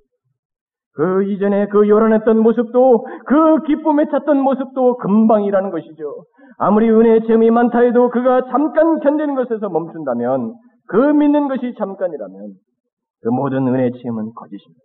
그 0.94 1.24
이전에 1.24 1.66
그 1.66 1.88
요란했던 1.88 2.38
모습도 2.38 3.04
그 3.26 3.62
기쁨에 3.66 4.04
찼던 4.10 4.38
모습도 4.38 4.96
금방이라는 4.98 5.70
것이죠. 5.70 6.24
아무리 6.58 6.88
은혜의 6.88 7.26
체험이 7.26 7.50
많다 7.50 7.80
해도 7.80 8.10
그가 8.10 8.42
잠깐 8.50 9.00
견디는 9.00 9.34
것에서 9.34 9.68
멈춘다면 9.68 10.54
그 10.86 10.96
믿는 10.96 11.48
것이 11.48 11.74
잠깐이라면 11.76 12.52
그 13.22 13.28
모든 13.28 13.66
은혜의 13.66 13.90
체험은 13.90 14.32
거짓입니다. 14.34 14.84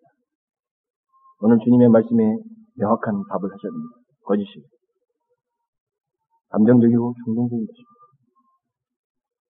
오늘 1.42 1.60
주님의 1.60 1.90
말씀에 1.90 2.38
명확한 2.80 3.24
답을 3.30 3.44
하셔야 3.44 3.72
됩니다. 3.72 3.96
거짓이. 4.24 4.64
감정적이고 6.50 7.14
충동적인 7.26 7.66
것입니다. 7.68 7.90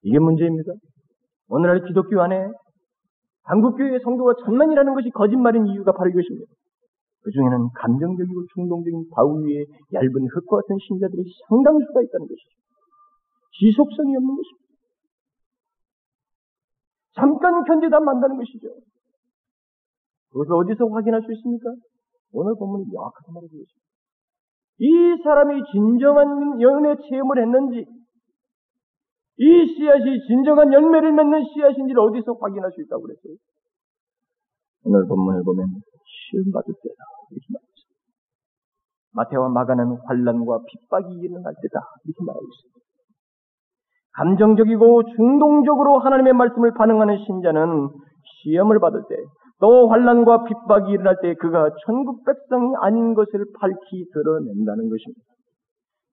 이게 0.04 0.20
문제입니다. 0.20 0.74
오늘날 1.48 1.84
기독교 1.86 2.22
안에 2.22 2.48
한국교회의 3.44 4.00
성도가 4.04 4.34
천만이라는 4.46 4.94
것이 4.94 5.10
거짓말인 5.10 5.66
이유가 5.68 5.92
바로 5.92 6.10
이것입니다. 6.10 6.52
그 7.22 7.32
중에는 7.32 7.70
감정적이고 7.76 8.46
충동적인 8.54 9.10
바위 9.12 9.30
위에 9.44 9.66
얇은 9.94 10.28
흙과 10.34 10.62
같은 10.62 10.78
신자들이 10.88 11.24
상당수가 11.48 12.02
있다는 12.02 12.28
것이죠. 12.28 12.54
지속성이 13.60 14.16
없는 14.16 14.36
것입니다. 14.36 14.70
잠깐 17.16 17.64
견디다 17.66 18.00
만다는 18.00 18.38
것이죠. 18.38 18.70
그것을 20.32 20.54
어디서 20.54 20.86
확인할 20.86 21.22
수 21.22 21.34
있습니까? 21.34 21.74
오늘 22.32 22.56
본문이 22.58 22.86
명확하게 22.92 23.32
말해주고 23.34 23.62
있습니다. 23.62 23.90
이 24.82 25.24
사람이 25.24 25.62
진정한 25.72 26.62
연애 26.62 26.96
체험을 26.96 27.42
했는지, 27.42 27.86
이 29.38 29.66
씨앗이 29.68 30.20
진정한 30.28 30.72
열매를 30.72 31.12
맺는 31.14 31.44
씨앗인지를 31.54 32.00
어디서 32.02 32.34
확인할 32.40 32.72
수 32.72 32.82
있다고 32.82 33.04
그랬어요? 33.04 33.36
오늘 34.84 35.08
본문을 35.08 35.44
보면 35.44 35.68
시험 36.04 36.52
받을 36.52 36.74
때다 36.74 37.02
이렇게 37.32 37.48
말했습니다. 37.52 38.00
마태와 39.12 39.50
마가는 39.50 39.98
환란과 40.06 40.60
핍박이 40.68 41.14
일어날 41.20 41.54
때다 41.62 41.80
이렇게 42.06 42.20
말하고 42.26 42.46
있습니다. 42.46 42.80
감정적이고 44.14 45.04
중동적으로 45.16 46.00
하나님의 46.00 46.34
말씀을 46.34 46.74
반응하는 46.74 47.18
신자는 47.26 47.90
시험을 48.44 48.80
받을 48.80 49.04
때 49.08 49.16
또 49.60 49.90
환란과 49.90 50.44
핍박이 50.46 50.92
일어날 50.92 51.18
때 51.22 51.34
그가 51.36 51.70
천국 51.86 52.24
백성이 52.26 52.74
아닌 52.82 53.14
것을 53.14 53.46
밝히 53.60 54.06
드러낸다는 54.14 54.90
것입니다. 54.90 55.22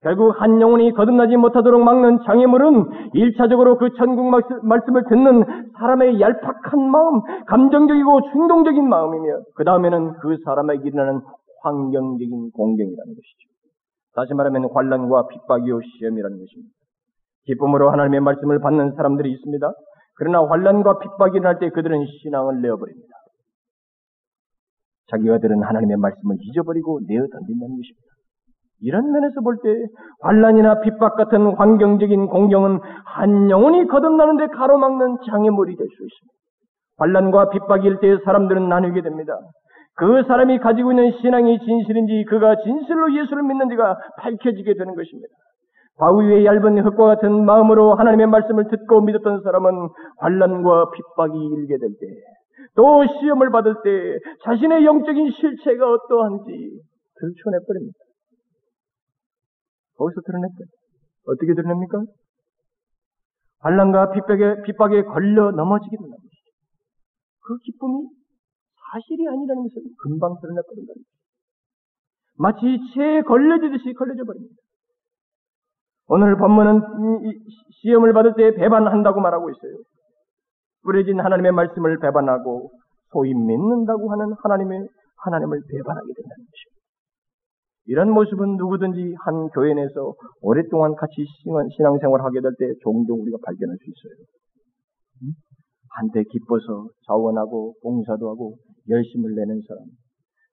결국 0.02 0.40
한 0.40 0.60
영혼이 0.60 0.92
거듭나지 0.92 1.36
못하도록 1.36 1.82
막는 1.82 2.18
장애물은 2.26 3.12
일차적으로 3.14 3.78
그 3.78 3.88
천국 3.96 4.26
말씀을 4.62 5.04
듣는 5.08 5.44
사람의 5.78 6.20
얄팍한 6.20 6.90
마음, 6.90 7.20
감정적이고 7.46 8.20
충동적인 8.32 8.88
마음이며 8.88 9.40
그 9.54 9.64
다음에는 9.64 10.12
그 10.20 10.36
사람에게 10.44 10.82
일어나는 10.88 11.20
환경적인 11.62 12.50
공경이라는 12.52 13.14
것이죠. 13.14 13.48
다시 14.14 14.34
말하면 14.34 14.68
환란과 14.72 15.28
핍박이요 15.28 15.80
시험이라는 15.80 16.38
것입니다. 16.38 16.74
기쁨으로 17.46 17.90
하나님의 17.90 18.20
말씀을 18.20 18.60
받는 18.60 18.92
사람들이 18.96 19.32
있습니다. 19.32 19.72
그러나 20.16 20.44
환란과 20.46 20.98
핍박이 20.98 21.38
일어날 21.38 21.58
때 21.58 21.70
그들은 21.70 22.04
신앙을 22.22 22.60
내어버립니다. 22.60 23.15
자기가 25.10 25.38
들은 25.38 25.62
하나님의 25.62 25.96
말씀을 25.96 26.36
잊어버리고 26.40 27.00
내어 27.06 27.20
던진다는 27.20 27.76
것입니다. 27.76 28.06
이런 28.80 29.10
면에서 29.10 29.40
볼 29.40 29.56
때 29.62 29.70
환란이나 30.20 30.80
핍박 30.80 31.16
같은 31.16 31.54
환경적인 31.56 32.26
공경은 32.26 32.80
한 33.06 33.50
영혼이 33.50 33.86
거듭나는데 33.86 34.48
가로막는 34.48 35.16
장애물이 35.30 35.76
될 35.76 35.86
수 35.86 35.92
있습니다. 36.04 36.32
환란과 36.98 37.50
핍박일 37.50 38.00
때 38.00 38.18
사람들은 38.24 38.68
나누게 38.68 39.02
됩니다. 39.02 39.38
그 39.96 40.24
사람이 40.26 40.58
가지고 40.58 40.92
있는 40.92 41.12
신앙이 41.20 41.58
진실인지 41.58 42.24
그가 42.28 42.56
진실로 42.62 43.14
예수를 43.14 43.42
믿는지가 43.44 43.96
밝혀지게 44.18 44.74
되는 44.74 44.94
것입니다. 44.94 45.28
바위 45.98 46.26
위에 46.26 46.44
얇은 46.44 46.78
흙과 46.84 47.06
같은 47.06 47.46
마음으로 47.46 47.94
하나님의 47.94 48.26
말씀을 48.26 48.68
듣고 48.68 49.00
믿었던 49.00 49.40
사람은 49.42 49.88
환란과 50.18 50.90
핍박이 50.90 51.38
일게 51.38 51.78
될 51.78 51.88
때 51.98 52.06
또 52.74 53.04
시험을 53.06 53.50
받을 53.50 53.74
때 53.82 54.18
자신의 54.44 54.84
영적인 54.84 55.30
실체가 55.30 55.90
어떠한지 55.90 56.80
들춰내버립니다. 57.18 57.98
거기서 59.96 60.20
드러냈어요. 60.20 60.66
어떻게 61.26 61.54
드러냅니까? 61.54 62.02
반란과 63.60 64.12
핍박에, 64.12 64.62
핍박에 64.62 65.02
걸려 65.04 65.50
넘어지게 65.50 65.96
된다는 65.96 66.16
것이죠. 66.16 66.50
그 67.40 67.58
기쁨이 67.58 68.08
사실이 68.92 69.26
아니라는 69.26 69.62
것을 69.62 69.82
금방 69.98 70.36
드러내버린다는 70.40 70.94
것이죠. 70.94 71.16
마치 72.38 72.60
체에 72.94 73.22
걸려지듯이 73.22 73.94
걸려져 73.94 74.24
버립니다. 74.24 74.54
오늘 76.08 76.36
본문은 76.36 76.82
시험을 77.80 78.12
받을 78.12 78.34
때 78.36 78.54
배반한다고 78.54 79.20
말하고 79.20 79.50
있어요. 79.50 79.78
뿌려진 80.86 81.20
하나님의 81.20 81.52
말씀을 81.52 81.98
배반하고 81.98 82.70
소위 83.12 83.34
믿는다고 83.34 84.10
하는 84.12 84.32
하나님의 84.42 84.88
하나님을 85.24 85.60
배반하게 85.68 86.06
된다는 86.14 86.44
것입니다. 86.46 86.76
이런 87.88 88.10
모습은 88.10 88.56
누구든지 88.56 89.14
한 89.24 89.48
교회 89.48 89.74
내에서 89.74 90.14
오랫동안 90.40 90.94
같이 90.94 91.24
신앙생활 91.76 92.22
하게 92.22 92.40
될 92.40 92.52
때 92.58 92.72
종종 92.82 93.20
우리가 93.20 93.38
발견할 93.44 93.76
수 93.76 93.84
있어요. 93.84 94.26
한때 95.90 96.22
기뻐서 96.30 96.88
자원하고 97.06 97.74
봉사도 97.82 98.28
하고 98.28 98.56
열심을 98.88 99.34
내는 99.34 99.60
사람, 99.66 99.84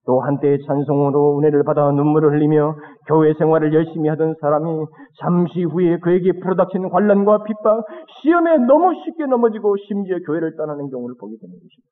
또 0.05 0.19
한때의 0.19 0.59
찬송으로 0.65 1.39
은혜를 1.39 1.63
받아 1.63 1.89
눈물을 1.91 2.33
흘리며 2.33 2.75
교회 3.07 3.33
생활을 3.35 3.73
열심히 3.73 4.09
하던 4.09 4.35
사람이 4.41 4.85
잠시 5.19 5.63
후에 5.63 5.99
그에게 5.99 6.33
불어닥치는 6.39 6.89
관란과 6.89 7.43
핍박, 7.43 7.85
시험에 8.21 8.57
너무 8.57 8.93
쉽게 9.05 9.25
넘어지고 9.25 9.75
심지어 9.87 10.17
교회를 10.25 10.55
떠나는 10.57 10.89
경우를 10.89 11.15
보게 11.19 11.37
되는 11.39 11.53
것입니다. 11.53 11.89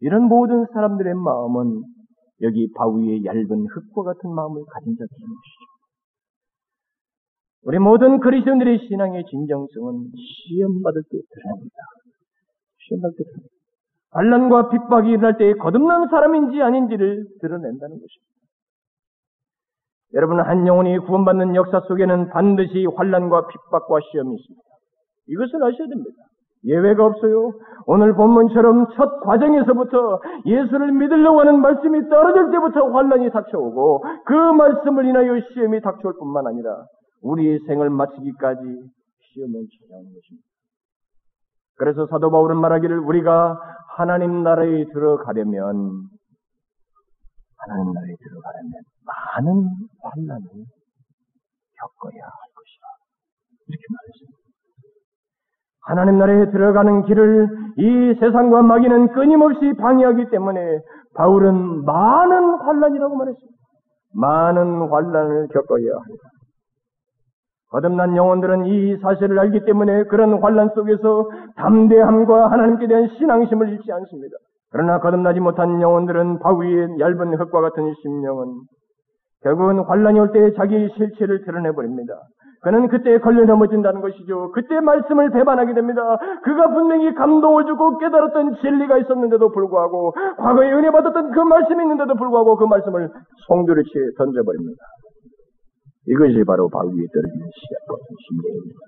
이런 0.00 0.24
모든 0.24 0.66
사람들의 0.72 1.14
마음은 1.14 1.82
여기 2.42 2.70
바위의 2.76 3.24
얇은 3.24 3.66
흙과 3.66 4.02
같은 4.02 4.30
마음을 4.30 4.62
가진 4.68 4.92
자들인 4.92 5.08
것이죠. 5.08 5.74
우리 7.66 7.78
모든 7.78 8.20
그리스도인들의 8.20 8.86
신앙의 8.86 9.24
진정성은 9.24 10.10
시험 10.12 10.82
받을 10.82 11.02
때 11.04 11.16
드러납니다. 11.30 11.76
시험 12.80 13.00
받을 13.00 13.16
때 13.16 13.24
드러납니다. 13.24 13.53
반란과 14.14 14.70
핍박이 14.70 15.10
일어날 15.10 15.36
때 15.36 15.52
거듭난 15.54 16.08
사람인지 16.08 16.62
아닌지를 16.62 17.26
드러낸다는 17.40 17.96
것입니다. 17.96 18.34
여러분 20.14 20.40
한 20.40 20.66
영혼이 20.66 20.98
구원받는 20.98 21.56
역사 21.56 21.80
속에는 21.80 22.30
반드시 22.30 22.86
환란과 22.96 23.48
핍박과 23.48 23.98
시험이 24.10 24.36
있습니다. 24.36 24.62
이것을 25.26 25.64
아셔야 25.64 25.88
됩니다. 25.88 26.22
예외가 26.66 27.04
없어요. 27.04 27.52
오늘 27.86 28.14
본문처럼 28.14 28.86
첫 28.94 29.20
과정에서부터 29.20 30.20
예수를 30.46 30.92
믿으려고 30.92 31.40
하는 31.40 31.60
말씀이 31.60 32.08
떨어질 32.08 32.50
때부터 32.52 32.90
환란이 32.90 33.30
닥쳐오고 33.30 34.04
그 34.24 34.32
말씀을 34.32 35.04
인하여 35.06 35.40
시험이 35.52 35.80
닥쳐올 35.80 36.14
뿐만 36.18 36.46
아니라 36.46 36.86
우리의 37.22 37.58
생을 37.66 37.90
마치기까지 37.90 38.62
시험을 38.62 39.52
찾아오는 39.52 40.06
것입니다. 40.14 40.53
그래서 41.76 42.06
사도 42.06 42.30
바울은 42.30 42.56
말하기를 42.56 42.98
우리가 42.98 43.60
하나님 43.96 44.42
나라에 44.42 44.84
들어가려면 44.92 46.08
하나님 47.58 47.92
나라에 47.92 48.14
들어가려면 48.22 48.72
많은 49.04 49.68
환란을 50.02 50.48
겪어야 51.80 52.22
할 52.22 52.40
것이다. 52.54 52.86
이렇게 53.68 53.84
말했습니다. 53.90 54.44
하나님 55.86 56.18
나라에 56.18 56.50
들어가는 56.50 57.04
길을 57.04 57.48
이 57.78 58.14
세상과 58.20 58.62
마귀는 58.62 59.12
끊임없이 59.12 59.72
방해하기 59.78 60.30
때문에 60.30 60.80
바울은 61.14 61.84
많은 61.84 62.60
환란이라고 62.60 63.16
말했습니다. 63.16 63.54
많은 64.14 64.88
환란을 64.88 65.48
겪어야 65.48 65.94
합니다. 65.94 66.33
거듭난 67.74 68.16
영혼들은 68.16 68.66
이 68.66 68.96
사실을 68.98 69.36
알기 69.40 69.64
때문에 69.64 70.04
그런 70.04 70.40
환란 70.40 70.70
속에서 70.76 71.28
담대함과 71.56 72.52
하나님께 72.52 72.86
대한 72.86 73.08
신앙심을 73.18 73.68
잃지 73.70 73.90
않습니다. 73.90 74.36
그러나 74.70 75.00
거듭나지 75.00 75.40
못한 75.40 75.82
영혼들은 75.82 76.38
바위의 76.38 77.00
얇은 77.00 77.34
흙과 77.34 77.60
같은 77.60 77.92
심령은 78.00 78.46
결국은 79.42 79.80
환란이 79.80 80.20
올 80.20 80.30
때 80.30 80.52
자기 80.54 80.88
실체를 80.96 81.44
드러내 81.44 81.72
버립니다. 81.72 82.14
그는 82.62 82.86
그때 82.88 83.18
걸려 83.18 83.44
넘어진다는 83.44 84.00
것이죠. 84.00 84.52
그때 84.52 84.78
말씀을 84.80 85.30
배반하게 85.30 85.74
됩니다. 85.74 86.00
그가 86.44 86.68
분명히 86.68 87.12
감동을 87.12 87.66
주고 87.66 87.98
깨달았던 87.98 88.54
진리가 88.62 88.98
있었는데도 88.98 89.50
불구하고 89.50 90.12
과거에 90.38 90.72
은혜 90.72 90.90
받았던 90.90 91.32
그 91.32 91.40
말씀이 91.40 91.82
있는데도 91.82 92.14
불구하고 92.14 92.56
그 92.56 92.64
말씀을 92.64 93.10
송두리째 93.48 93.90
던져버립니다. 94.16 94.82
이것이 96.06 96.44
바로 96.44 96.68
바위에 96.68 97.06
떨어지는 97.12 97.46
씨앗과 97.48 97.96
심리입니다. 98.28 98.78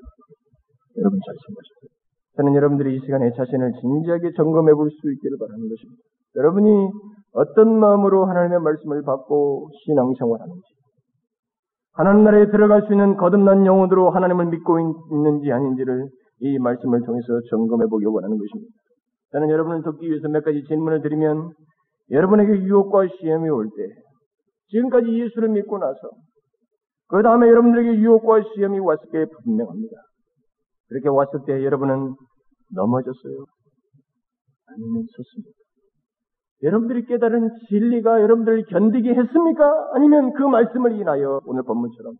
여러분 0.99 1.19
잘 1.25 1.35
생각하세요. 1.47 1.97
저는 2.37 2.55
여러분들이 2.55 2.97
이 2.97 3.01
시간에 3.01 3.33
자신을 3.33 3.73
진지하게 3.81 4.33
점검해 4.37 4.75
볼 4.75 4.91
수 4.91 5.13
있기를 5.13 5.39
바라는 5.39 5.69
것입니다. 5.69 6.03
여러분이 6.37 6.91
어떤 7.33 7.79
마음으로 7.81 8.27
하나님의 8.27 8.61
말씀을 8.61 9.03
받고 9.03 9.71
신앙생활하는지, 9.85 10.63
하나님 11.93 12.25
나라에 12.25 12.51
들어갈 12.51 12.83
수 12.83 12.93
있는 12.93 13.17
거듭난 13.17 13.65
영혼으로 13.65 14.11
하나님을 14.11 14.47
믿고 14.47 14.79
있는지 15.11 15.51
아닌지를 15.51 16.09
이 16.41 16.59
말씀을 16.59 17.01
통해서 17.07 17.41
점검해 17.49 17.87
보기 17.87 18.05
원하는 18.05 18.37
것입니다. 18.37 18.71
저는 19.33 19.49
여러분을 19.49 19.83
돕기 19.83 20.07
위해서 20.07 20.29
몇 20.29 20.45
가지 20.45 20.63
질문을 20.65 21.01
드리면 21.01 21.53
여러분에게 22.11 22.63
유혹과 22.65 23.09
시험이 23.19 23.49
올 23.49 23.67
때, 23.75 23.89
지금까지 24.69 25.09
예수를 25.09 25.49
믿고 25.49 25.79
나서 25.79 26.11
그 27.09 27.23
다음에 27.23 27.49
여러분들에게 27.49 27.99
유혹과 28.01 28.43
시험이 28.55 28.79
왔을 28.81 29.09
때 29.13 29.27
분명합니다. 29.45 29.95
그렇게 30.89 31.09
왔을 31.09 31.41
때 31.47 31.65
여러분은 31.65 32.15
넘어졌어요. 32.75 33.45
아니면 34.67 35.05
섰습니까? 35.17 35.51
여러분들이 36.63 37.07
깨달은 37.07 37.51
진리가 37.69 38.23
여러분들을 38.23 38.65
견디게 38.67 39.15
했습니까? 39.15 39.91
아니면 39.95 40.33
그 40.33 40.43
말씀을 40.43 40.99
인하여 40.99 41.41
오늘 41.47 41.63
본문처럼 41.63 42.15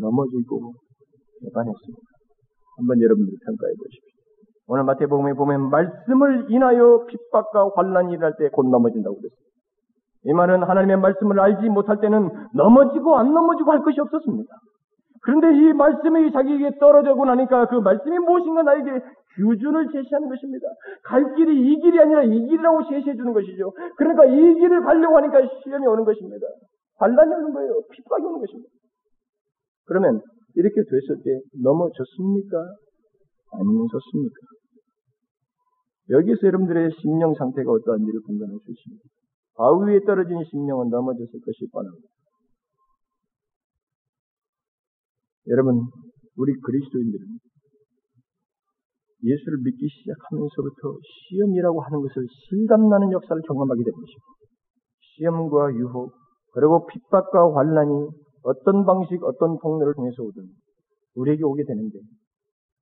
넘어지고 0.00 0.72
배반했습니까? 1.44 2.02
한번 2.78 3.00
여러분들이 3.00 3.36
평가해 3.46 3.72
보십시오. 3.78 4.02
오늘 4.68 4.84
마태복음에 4.84 5.34
보면 5.34 5.70
말씀을 5.70 6.50
인하여 6.50 7.06
핍박과 7.06 7.70
환란이 7.76 8.12
일어날 8.14 8.34
때 8.38 8.48
곧 8.48 8.68
넘어진다고 8.68 9.16
그랬습니다. 9.16 9.46
이 10.26 10.32
말은 10.32 10.62
하나님의 10.64 10.98
말씀을 10.98 11.38
알지 11.38 11.68
못할 11.68 12.00
때는 12.00 12.28
넘어지고 12.54 13.16
안 13.16 13.32
넘어지고 13.32 13.70
할 13.70 13.82
것이 13.82 14.00
없었습니다. 14.00 14.50
그런데 15.22 15.48
이 15.54 15.72
말씀이 15.72 16.32
자기에게 16.32 16.78
떨어지고 16.78 17.24
나니까 17.24 17.66
그 17.66 17.76
말씀이 17.76 18.18
무엇인가 18.18 18.62
나에게 18.62 19.00
규준을 19.36 19.88
제시하는 19.92 20.28
것입니다. 20.28 20.66
갈 21.04 21.34
길이 21.34 21.72
이 21.72 21.80
길이 21.80 22.00
아니라 22.00 22.22
이 22.22 22.30
길이라고 22.30 22.88
제시해 22.88 23.14
주는 23.16 23.32
것이죠. 23.32 23.72
그러니까 23.96 24.24
이 24.26 24.54
길을 24.54 24.82
가려고 24.82 25.16
하니까 25.16 25.40
시험이 25.62 25.86
오는 25.86 26.04
것입니다. 26.04 26.46
반란이 26.98 27.34
오는 27.34 27.52
거예요. 27.52 27.80
핍박이 27.92 28.24
오는 28.24 28.40
것입니다. 28.40 28.70
그러면 29.86 30.20
이렇게 30.54 30.74
됐을 30.74 31.22
때 31.22 31.40
넘어졌습니까? 31.62 32.56
아니면 33.52 33.86
섰습니까? 33.90 34.36
여기서 36.10 36.46
여러분들의 36.46 36.90
심령 37.00 37.34
상태가 37.34 37.70
어떠한지를 37.70 38.20
분간할 38.26 38.58
수 38.64 38.70
있습니다. 38.70 39.04
바위 39.56 39.92
위에 39.92 40.00
떨어진 40.04 40.42
심령은 40.50 40.90
넘어졌을 40.90 41.32
것이 41.40 41.66
뻔합니다. 41.72 42.08
여러분, 45.48 45.80
우리 46.36 46.52
그리스도인들은 46.60 47.26
예수를 49.24 49.58
믿기 49.64 49.88
시작하면서부터 49.88 50.98
시험이라고 51.02 51.80
하는 51.80 52.00
것을 52.02 52.26
실감나는 52.48 53.12
역사를 53.12 53.40
경험하게 53.48 53.82
된 53.82 53.92
것입니다. 53.92 54.26
시험과 55.00 55.72
유혹, 55.74 56.12
그리고 56.52 56.86
핍박과 56.86 57.56
환란이 57.56 58.08
어떤 58.42 58.84
방식, 58.84 59.22
어떤 59.24 59.58
통로를 59.58 59.94
통해서 59.94 60.22
오든 60.22 60.44
우리에게 61.16 61.42
오게 61.44 61.64
되는데 61.64 61.98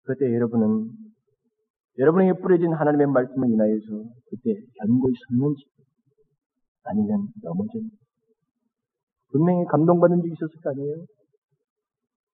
그때 0.03 0.27
여러분은 0.35 0.91
여러분에게 1.99 2.41
뿌려진 2.41 2.73
하나님의 2.73 3.07
말씀을 3.07 3.49
인하여서 3.49 4.05
그때 4.29 4.55
견고히 4.81 5.15
섰는지 5.29 5.65
아니면 6.85 7.29
넘어졌는지 7.43 7.97
분명히 9.33 9.65
감동받은 9.67 10.19
적이 10.23 10.33
있었을 10.33 10.61
거 10.63 10.71
아니에요? 10.71 10.95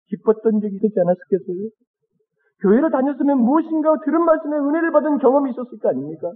기뻤던 0.09 0.61
적이 0.61 0.77
있었지 0.77 0.95
않았겠어요? 0.99 1.69
교회를 2.63 2.91
다녔으면 2.91 3.39
무엇인가 3.39 3.97
들은 4.05 4.25
말씀에 4.25 4.57
은혜를 4.57 4.93
받은 4.93 5.19
경험이 5.19 5.51
있었을 5.51 5.79
거 5.79 5.91
아닙니까? 5.91 6.33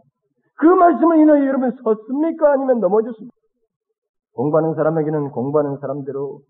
그 0.58 0.66
말씀을 0.66 1.18
인하여 1.18 1.46
여러분 1.46 1.70
섰습니까? 1.70 2.52
아니면 2.52 2.80
넘어졌습니까? 2.80 3.34
공부하는 4.34 4.74
사람에게는 4.74 5.30
공부하는 5.30 5.78
사람대로 5.80 6.40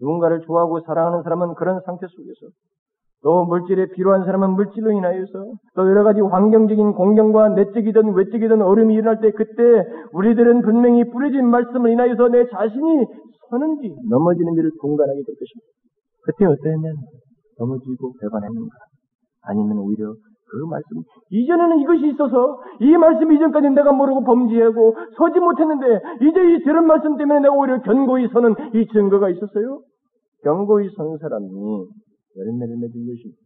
누군가를 0.00 0.40
좋아하고 0.46 0.80
사랑하는 0.80 1.22
사람은 1.22 1.54
그런 1.54 1.80
상태 1.84 2.06
속에서 2.06 2.52
또 3.22 3.44
물질에 3.44 3.86
필요한 3.94 4.24
사람은 4.24 4.50
물질로 4.50 4.90
인하여서 4.92 5.32
또 5.76 5.88
여러 5.88 6.02
가지 6.02 6.20
환경적인 6.20 6.92
공경과 6.92 7.50
내적이든 7.50 8.14
외적이든 8.14 8.62
어려움이 8.62 8.94
일어날 8.94 9.20
때 9.20 9.30
그때 9.30 9.62
우리들은 10.12 10.62
분명히 10.62 11.04
뿌려진 11.08 11.46
말씀을 11.48 11.90
인하여서 11.90 12.28
내 12.28 12.48
자신이 12.48 13.06
서는지 13.48 13.94
넘어지는지를 14.10 14.70
분간하게 14.80 15.20
될 15.26 15.34
것입니다. 15.38 15.66
그때 16.24 16.46
어떠했냐면 16.46 16.96
넘어지고 17.58 18.12
배반했는가? 18.20 18.74
아니면 19.44 19.78
오히려 19.78 20.12
그 20.52 20.66
말씀, 20.68 20.88
이전에는 21.30 21.78
이것이 21.78 22.08
있어서 22.08 22.60
이 22.80 22.96
말씀 22.96 23.32
이전까지 23.32 23.70
내가 23.70 23.92
모르고 23.92 24.22
범죄하고 24.24 24.94
서지 25.16 25.40
못했는데 25.40 26.00
이제 26.20 26.54
이 26.54 26.62
들은 26.62 26.86
말씀 26.86 27.16
때문에 27.16 27.40
내가 27.40 27.54
오히려 27.54 27.80
견고히 27.80 28.28
서는 28.28 28.54
이 28.74 28.86
증거가 28.92 29.30
있었어요? 29.30 29.80
견고히 30.44 30.88
선 30.94 31.16
사람이 31.18 31.46
열매를 32.36 32.76
맺은 32.76 33.06
것입니다. 33.06 33.42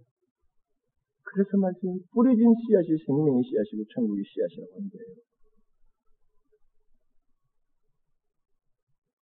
그래서 1.22 1.56
말씀이 1.58 2.00
뿌려진 2.12 2.54
씨앗이 2.54 2.96
생명의 3.04 3.42
씨앗이고 3.42 3.84
천국의 3.92 4.24
씨앗이라고 4.24 4.74
하는 4.74 4.90
거예요. 4.90 5.26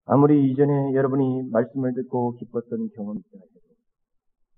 아무리 0.06 0.50
이전에 0.50 0.94
여러분이 0.94 1.48
말씀을 1.50 1.94
듣고 1.94 2.36
기뻤던 2.36 2.90
경험이 2.94 3.20
있더라도 3.26 3.48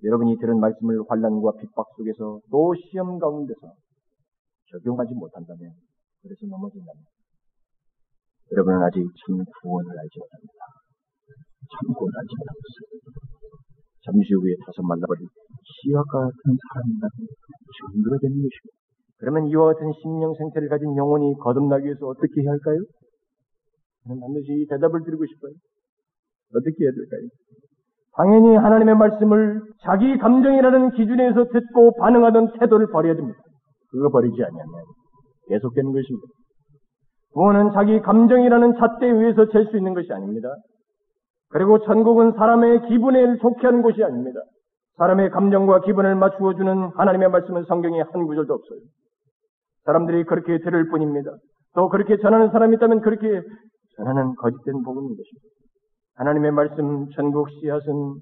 여러분이 0.04 0.36
들은 0.38 0.59
말씀을 0.61 1.02
환란과 1.09 1.52
핍박 1.61 1.86
속에서 1.96 2.40
또 2.50 2.74
시험 2.74 3.18
가운데서 3.18 3.72
적용하지 4.70 5.14
못한다면 5.14 5.72
그래서 6.22 6.46
넘어진다면 6.46 7.04
여러분은 8.52 8.82
아직 8.82 8.98
참 8.98 9.44
구원을 9.62 9.90
알지 9.98 10.18
못합니다. 10.18 10.52
참 11.70 11.94
구원을 11.94 12.18
알지 12.18 12.34
못하고 12.38 12.61
있어요. 12.66 13.36
잠시 14.07 14.34
후에 14.34 14.54
다섯 14.64 14.82
말라버릴 14.86 15.26
시와과 15.26 16.30
같은 16.30 16.42
사람이라는 16.54 17.16
증거가 17.90 18.14
되는 18.22 18.34
것입니다. 18.38 18.74
그러면 19.18 19.46
이와 19.48 19.72
같은 19.74 19.90
심령 20.00 20.32
생태를 20.34 20.68
가진 20.68 20.96
영혼이 20.96 21.34
거듭나기 21.42 21.86
위해서 21.86 22.07
어떻게 22.07 22.42
해야 22.42 22.52
할까요? 22.52 22.78
저는 24.04 24.20
반드시 24.20 24.66
대답을 24.70 25.02
드리고 25.02 25.26
싶어요. 25.26 25.52
어떻게 26.54 26.76
해야 26.84 26.92
될까요? 26.94 27.26
당연히 28.16 28.57
하나님의 28.57 28.96
말씀을 28.96 29.61
자기 29.82 30.16
감정이라는 30.18 30.90
기준에서 30.92 31.44
듣고 31.52 31.92
반응하던 31.98 32.59
태도를 32.61 32.88
버려야 32.92 33.14
됩니다. 33.14 33.38
그거 33.90 34.09
버리지 34.09 34.42
않으면 34.42 34.64
계속되는 35.48 35.92
것입니다. 35.92 36.26
구원은 37.32 37.72
자기 37.72 38.00
감정이라는 38.00 38.74
잣대에 38.78 39.11
의해서 39.11 39.46
잴 39.50 39.66
수 39.66 39.76
있는 39.76 39.92
것이 39.94 40.12
아닙니다. 40.12 40.48
그리고 41.51 41.78
천국은 41.84 42.32
사람의 42.32 42.88
기분에 42.88 43.38
좋게 43.38 43.66
하는 43.66 43.82
곳이 43.82 44.03
아닙니다. 44.03 44.40
사람의 44.97 45.30
감정과 45.30 45.80
기분을 45.80 46.14
맞추어 46.14 46.55
주는 46.55 46.90
하나님의 46.97 47.28
말씀은 47.30 47.64
성경에 47.64 48.01
한 48.01 48.26
구절도 48.26 48.55
없어요. 48.55 48.78
사람들이 49.84 50.24
그렇게 50.24 50.59
들을 50.59 50.88
뿐입니다. 50.88 51.30
또 51.74 51.88
그렇게 51.88 52.16
전하는 52.18 52.51
사람이 52.51 52.76
있다면 52.76 53.01
그렇게 53.01 53.42
전하는 53.97 54.34
거짓된 54.36 54.82
복음인 54.82 55.11
것입니다. 55.11 55.47
하나님의 56.16 56.51
말씀 56.53 57.09
전국 57.14 57.49
씨앗은 57.51 58.14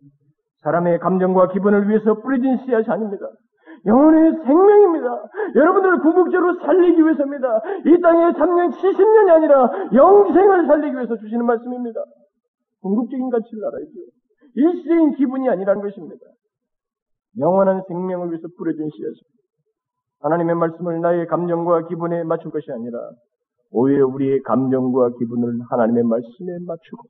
사람의 0.62 0.98
감정과 0.98 1.48
기분을 1.48 1.88
위해서 1.88 2.14
뿌려진 2.14 2.58
씨앗이 2.64 2.86
아닙니다. 2.88 3.26
영혼의 3.86 4.32
생명입니다. 4.44 5.06
여러분들을 5.54 6.00
궁극적으로 6.00 6.58
살리기 6.60 7.02
위해서입니다. 7.02 7.60
이 7.86 8.00
땅에 8.00 8.32
3년, 8.32 8.72
70년이 8.72 9.30
아니라 9.30 9.70
영생을 9.92 10.66
살리기 10.66 10.96
위해서 10.96 11.16
주시는 11.16 11.44
말씀입니다. 11.44 12.00
궁극적인 12.84 13.30
가치를 13.30 13.64
알아야죠. 13.64 13.92
일시적인 14.54 15.14
기분이 15.16 15.48
아니라는 15.48 15.80
것입니다. 15.80 16.20
영원한 17.38 17.82
생명을 17.88 18.28
위해서 18.28 18.46
뿌려진 18.56 18.88
씨앗입니다. 18.90 19.34
하나님의 20.20 20.54
말씀을 20.54 21.00
나의 21.00 21.26
감정과 21.26 21.88
기분에 21.88 22.24
맞출 22.24 22.50
것이 22.50 22.70
아니라 22.70 22.98
오히려 23.70 24.06
우리의 24.06 24.42
감정과 24.42 25.10
기분을 25.18 25.60
하나님의 25.70 26.04
말씀에 26.04 26.58
맞추고 26.66 27.02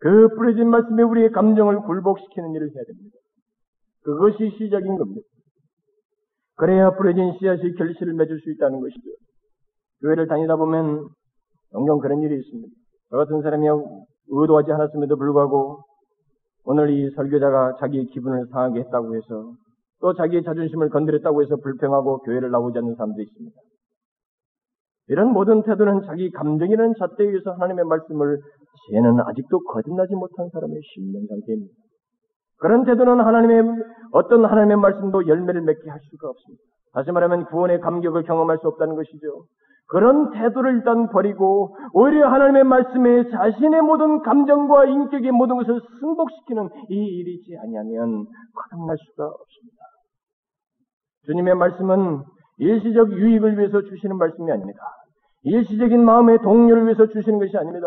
그 0.00 0.28
뿌려진 0.36 0.68
말씀에 0.68 1.02
우리의 1.02 1.30
감정을 1.30 1.80
굴복시키는 1.80 2.52
일을 2.54 2.68
해야 2.74 2.84
됩니다. 2.84 3.16
그것이 4.02 4.50
시작인 4.58 4.96
겁니다. 4.96 5.22
그래야 6.56 6.90
뿌려진 6.90 7.32
씨앗이 7.38 7.74
결실을 7.74 8.14
맺을 8.14 8.40
수 8.40 8.50
있다는 8.50 8.80
것이죠. 8.80 9.10
교회를 10.02 10.26
다니다 10.26 10.56
보면 10.56 11.08
종종 11.70 12.00
그런 12.00 12.20
일이 12.20 12.36
있습니다. 12.36 12.68
저 13.10 13.16
같은 13.16 13.42
사람이 13.42 13.66
의도하지 14.28 14.72
않았음에도 14.72 15.16
불구하고 15.16 15.82
오늘 16.64 16.90
이 16.90 17.10
설교자가 17.14 17.76
자기의 17.80 18.06
기분을 18.06 18.46
상하게 18.50 18.80
했다고 18.80 19.14
해서 19.16 19.52
또 20.00 20.14
자기의 20.14 20.42
자존심을 20.44 20.90
건드렸다고 20.90 21.42
해서 21.42 21.56
불평하고 21.56 22.18
교회를 22.18 22.50
나오지 22.50 22.78
않는 22.78 22.94
사람도 22.94 23.20
있습니다. 23.20 23.56
이런 25.08 25.32
모든 25.32 25.62
태도는 25.62 26.02
자기 26.06 26.30
감정이라는 26.30 26.94
잣대에 26.98 27.26
의해서 27.26 27.52
하나님의 27.52 27.84
말씀을 27.84 28.38
쟤는 28.90 29.20
아직도 29.20 29.60
거듭나지 29.60 30.14
못한 30.14 30.48
사람의 30.50 30.80
심령 30.94 31.26
상태입니다. 31.26 31.72
그런 32.58 32.84
태도는 32.84 33.20
하나님의 33.24 33.62
어떤 34.14 34.44
하나님의 34.44 34.76
말씀도 34.76 35.26
열매를 35.26 35.60
맺게 35.62 35.90
할 35.90 35.98
수가 36.08 36.28
없습니다. 36.28 36.62
다시 36.92 37.10
말하면 37.10 37.46
구원의 37.46 37.80
감격을 37.80 38.22
경험할 38.22 38.58
수 38.58 38.68
없다는 38.68 38.94
것이죠. 38.94 39.46
그런 39.88 40.30
태도를 40.30 40.76
일단 40.76 41.08
버리고 41.10 41.76
오히려 41.92 42.28
하나님의 42.28 42.62
말씀에 42.62 43.28
자신의 43.28 43.82
모든 43.82 44.22
감정과 44.22 44.84
인격의 44.86 45.32
모든 45.32 45.56
것을 45.56 45.80
승복시키는 46.00 46.68
이 46.90 46.94
일이지 46.94 47.56
아니하면 47.60 48.24
거듭날 48.54 48.96
수가 48.98 49.26
없습니다. 49.26 49.84
주님의 51.26 51.56
말씀은 51.56 52.22
일시적 52.58 53.10
유익을 53.10 53.58
위해서 53.58 53.82
주시는 53.82 54.16
말씀이 54.16 54.50
아닙니다. 54.50 54.80
일시적인 55.44 56.04
마음의 56.04 56.38
동료를 56.42 56.84
위해서 56.84 57.06
주시는 57.06 57.38
것이 57.38 57.56
아닙니다. 57.56 57.86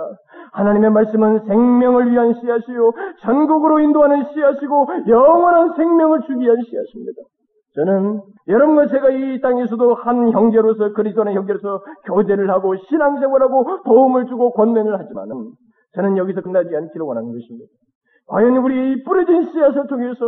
하나님의 0.54 0.92
말씀은 0.92 1.40
생명을 1.48 2.12
위한 2.12 2.34
씨앗이요, 2.34 2.92
전국으로 3.22 3.80
인도하는 3.80 4.26
씨앗이고, 4.32 4.88
영원한 5.08 5.74
생명을 5.76 6.22
주기 6.22 6.46
위한 6.46 6.58
씨앗입니다. 6.62 7.22
저는 7.76 8.22
여러분과 8.48 8.88
제가 8.88 9.10
이 9.12 9.40
땅에서도 9.40 9.94
한 9.94 10.32
형제로서 10.32 10.94
그리스도의 10.94 11.36
형제로서 11.36 11.84
교제를 12.06 12.50
하고 12.50 12.76
신앙생활하고 12.76 13.84
도움을 13.86 14.26
주고 14.26 14.52
권면을 14.54 14.98
하지만은 15.00 15.52
저는 15.94 16.18
여기서 16.18 16.42
끝나지 16.42 16.76
않기를 16.76 17.06
원하는 17.06 17.32
것입니다. 17.32 17.70
과연 18.28 18.58
우리 18.58 18.94
이 18.94 19.04
뿌려진 19.04 19.44
씨앗을 19.52 19.88
통해서 19.88 20.26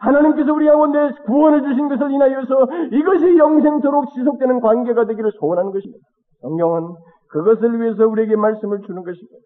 하나님께서 0.00 0.52
우리 0.52 0.66
가운데 0.66 0.98
구원을 1.26 1.62
주신 1.62 1.88
것을 1.88 2.10
인하여서 2.10 2.66
이것이 2.92 3.36
영생토록 3.36 4.10
지속되는 4.14 4.60
관계가 4.60 5.04
되기를 5.04 5.32
소원하는 5.38 5.72
것입니다. 5.72 6.02
성경은 6.40 6.94
그것을 7.28 7.80
위해서 7.80 8.06
우리에게 8.06 8.36
말씀을 8.36 8.80
주는 8.86 9.02
것입니다. 9.02 9.36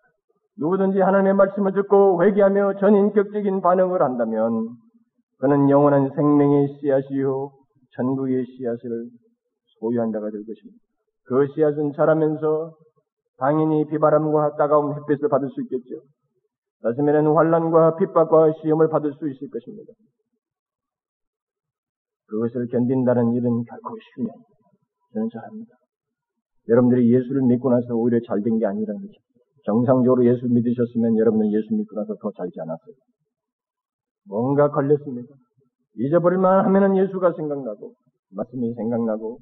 누구든지 0.59 1.01
하나님의 1.01 1.35
말씀을 1.35 1.73
듣고 1.73 2.23
회개하며 2.23 2.79
전인격적인 2.81 3.61
반응을 3.61 4.03
한다면 4.03 4.69
그는 5.39 5.71
영원한 5.71 6.11
생명의 6.15 6.69
씨앗이요 6.81 7.51
전국의 7.97 8.45
씨앗을 8.45 9.09
소유한 9.79 10.13
자가 10.13 10.31
될 10.31 10.41
것입니다. 10.41 10.79
그 11.25 11.47
씨앗은 11.55 11.93
자라면서 11.97 12.75
당연히 13.39 13.87
비바람과 13.87 14.57
따가운 14.57 14.95
햇빛을 14.95 15.29
받을 15.31 15.49
수 15.49 15.63
있겠죠. 15.63 16.03
다시면은 16.83 17.33
환란과 17.33 17.97
핍박과 17.97 18.53
시험을 18.61 18.89
받을 18.89 19.13
수 19.15 19.29
있을 19.29 19.49
것입니다. 19.49 19.93
그것을 22.27 22.69
견딘다는 22.69 23.33
일은 23.33 23.65
결코 23.65 23.97
쉬운 24.15 24.27
일입니다. 24.29 24.49
저는 25.13 25.29
잘합니다. 25.33 25.80
여러분들이 26.69 27.13
예수를 27.13 27.43
믿고 27.43 27.71
나서 27.71 27.95
오히려 27.95 28.19
잘 28.27 28.43
된 28.43 28.59
게 28.59 28.67
아니라는 28.67 29.01
거죠. 29.01 29.15
정상적으로 29.65 30.25
예수 30.27 30.47
믿으셨으면 30.47 31.19
여러분은 31.19 31.53
예수 31.53 31.75
믿고 31.75 31.97
나서 31.97 32.15
더 32.21 32.31
잘지 32.37 32.61
않았어요. 32.61 32.95
뭔가 34.27 34.71
걸렸습니다. 34.71 35.35
잊어버릴만 35.97 36.65
하면은 36.67 36.97
예수가 36.97 37.33
생각나고, 37.33 37.95
말씀이 38.31 38.73
생각나고, 38.75 39.39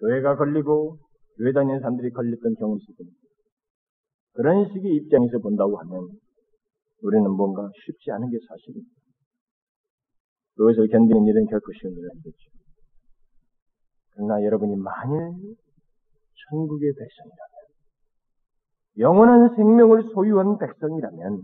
교회가 0.00 0.36
걸리고, 0.36 0.96
교회 1.36 1.52
다니는 1.52 1.80
사람들이 1.80 2.10
걸렸던 2.10 2.54
경험이 2.58 2.80
있을 2.80 2.94
겁니다. 2.96 3.18
그런 4.32 4.66
식의 4.72 4.94
입장에서 4.96 5.38
본다고 5.38 5.76
하면, 5.78 6.08
우리는 7.02 7.30
뭔가 7.30 7.68
쉽지 7.86 8.10
않은 8.12 8.30
게 8.30 8.38
사실입니다. 8.48 8.90
그것을 10.56 10.88
견디는 10.88 11.26
일은 11.26 11.46
결코 11.46 11.72
쉬운 11.80 11.92
일은 11.94 12.10
아니겠죠. 12.10 12.50
그러나 14.12 14.42
여러분이 14.44 14.76
만일 14.76 15.32
천국의 16.48 16.92
백성이라면, 16.92 17.38
영원한 18.98 19.54
생명을 19.56 20.10
소유한 20.14 20.58
백성이라면, 20.58 21.40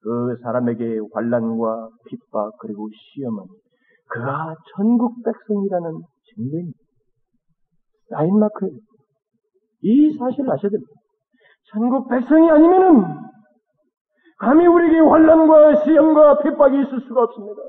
그 0.00 0.36
사람에게 0.42 1.00
환란과 1.12 1.88
핍박 2.06 2.58
그리고 2.60 2.88
시험은 2.92 3.44
그가 4.08 4.54
천국 4.76 5.22
백성이라는 5.24 6.00
증거입니다. 6.34 6.78
사인마크예요. 8.10 8.76
이 9.82 10.16
사실을 10.16 10.50
아셔야 10.50 10.70
됩니다. 10.70 10.92
천국 11.72 12.08
백성이 12.08 12.48
아니면은 12.50 13.02
감히 14.38 14.66
우리에게 14.66 15.00
환란과 15.00 15.84
시험과 15.84 16.42
핍박이 16.42 16.82
있을 16.82 17.00
수가 17.08 17.24
없습니다. 17.24 17.62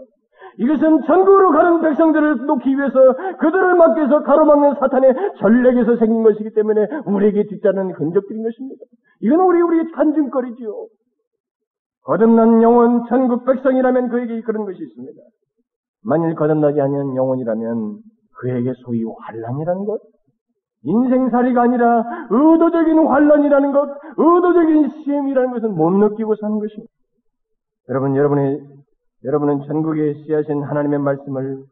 이것은 0.59 1.03
전국으로 1.03 1.51
가는 1.51 1.81
백성들을 1.81 2.45
놓기 2.45 2.75
위해서 2.75 3.13
그들을 3.39 3.75
막기 3.75 3.99
위해서 3.99 4.23
가로막는 4.23 4.75
사탄의 4.79 5.13
전략에서 5.39 5.97
생긴 5.97 6.23
것이기 6.23 6.53
때문에 6.53 6.87
우리에게 7.05 7.43
뒤따르는 7.47 7.91
흔적들인 7.91 8.43
것입니다. 8.43 8.85
이건 9.21 9.39
우리 9.41 9.61
우리의 9.61 9.91
간증거리지요. 9.91 10.87
거듭난 12.05 12.63
영혼, 12.63 13.05
천국 13.07 13.45
백성이라면 13.45 14.09
그에게 14.09 14.41
그런 14.41 14.65
것이 14.65 14.81
있습니다. 14.81 15.21
만일 16.03 16.35
거듭나지 16.35 16.79
않은 16.79 17.15
영혼이라면 17.15 17.99
그에게 18.39 18.71
소위 18.85 19.03
환란이라는 19.03 19.85
것, 19.85 19.99
인생살이가 20.83 21.61
아니라 21.61 22.03
의도적인 22.29 22.97
환란이라는 23.07 23.71
것, 23.73 23.89
의도적인 24.17 24.89
시험이라는 25.03 25.51
것은 25.51 25.75
못 25.75 25.91
느끼고 25.91 26.35
사는 26.35 26.59
것입니다. 26.59 26.93
여러분, 27.89 28.15
여러분의 28.15 28.61
여러분은 29.23 29.65
전국에 29.65 30.13
씨하신 30.23 30.63
하나님의 30.63 30.99
말씀을 30.99 31.65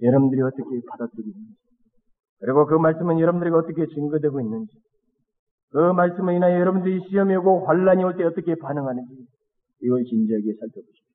여러분들이 0.00 0.40
어떻게 0.42 0.80
받아들이고 0.88 1.28
있는지, 1.30 1.56
그리고 2.40 2.66
그 2.66 2.74
말씀은 2.74 3.20
여러분들에게 3.20 3.54
어떻게 3.54 3.86
증거되고 3.86 4.40
있는지, 4.40 4.72
그 5.70 5.92
말씀을 5.92 6.34
인하여 6.34 6.58
여러분들이 6.60 7.00
시험이 7.08 7.36
오고 7.36 7.66
환란이 7.66 8.02
올 8.04 8.16
때 8.16 8.24
어떻게 8.24 8.54
반응하는지, 8.54 9.26
이걸 9.82 10.04
진지하게 10.04 10.54
살펴보십시오. 10.60 11.06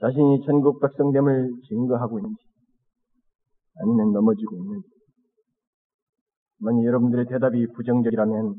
자신이 0.00 0.44
전국 0.46 0.80
백성됨을 0.80 1.50
증거하고 1.68 2.18
있는지, 2.18 2.42
아니면 3.76 4.12
넘어지고 4.12 4.56
있는지. 4.56 4.88
만약 6.58 6.84
여러분들의 6.84 7.26
대답이 7.26 7.66
부정적이라면, 7.74 8.54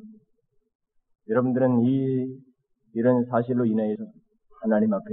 여러분들은 1.30 1.82
이, 1.82 2.40
이런 2.94 3.26
사실로 3.26 3.66
인하여서 3.66 4.04
하나님 4.62 4.94
앞에 4.94 5.06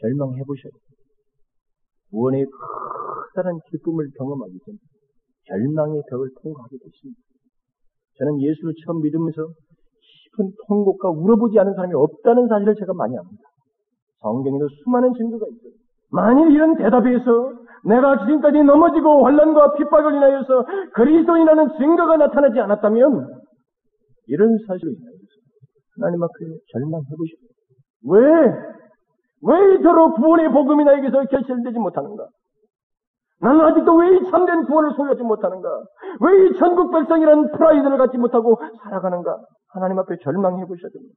절망해 0.00 0.42
보셔야 0.44 0.70
돼요. 0.70 0.92
구원의 2.10 2.44
커다란 2.44 3.58
기쁨을 3.70 4.10
경험하기 4.18 4.58
전에 4.66 4.76
절망의 5.46 6.02
벽을 6.10 6.30
통과하게 6.42 6.76
됐습니다. 6.76 7.20
저는 8.18 8.40
예수를 8.42 8.74
처음 8.84 9.00
믿으면서 9.00 9.46
깊은 9.46 10.52
통곡과 10.68 11.10
울어보지 11.10 11.58
않은 11.58 11.74
사람이 11.74 11.94
없다는 11.94 12.48
사실을 12.48 12.74
제가 12.74 12.92
많이 12.94 13.16
압니다. 13.16 13.42
성경에도 14.20 14.68
수많은 14.68 15.12
증거가 15.14 15.46
있어요. 15.46 15.72
만일 16.10 16.52
이런 16.52 16.76
대답에서 16.76 17.62
내가 17.84 18.24
지금까지 18.26 18.62
넘어지고 18.62 19.24
환란과 19.24 19.74
핍박을 19.74 20.14
인하여서 20.14 20.66
그리스도인이라는 20.94 21.68
증거가 21.78 22.16
나타나지 22.16 22.60
않았다면 22.60 23.00
이런 24.26 24.58
사실로 24.66 24.92
인하여서 24.92 25.32
하나님 25.96 26.22
앞에 26.22 26.32
절망해 26.72 27.04
보십시오. 27.16 27.51
왜? 28.08 28.20
왜 29.44 29.74
이토록 29.74 30.16
구원의 30.16 30.50
복음이 30.50 30.84
나에게서 30.84 31.24
결실되지 31.24 31.78
못하는가? 31.78 32.26
나는 33.40 33.60
아직도 33.60 33.94
왜 33.96 34.16
이 34.16 34.30
참된 34.30 34.64
구원을 34.66 34.92
소유하지 34.94 35.22
못하는가? 35.22 35.68
왜 36.20 36.46
이 36.46 36.58
천국 36.58 36.92
백성이라는 36.92 37.52
프라이드를 37.52 37.98
갖지 37.98 38.18
못하고 38.18 38.60
살아가는가? 38.84 39.36
하나님 39.72 39.98
앞에 39.98 40.16
절망해 40.22 40.64
보셔야 40.66 40.90
됩니다. 40.90 41.14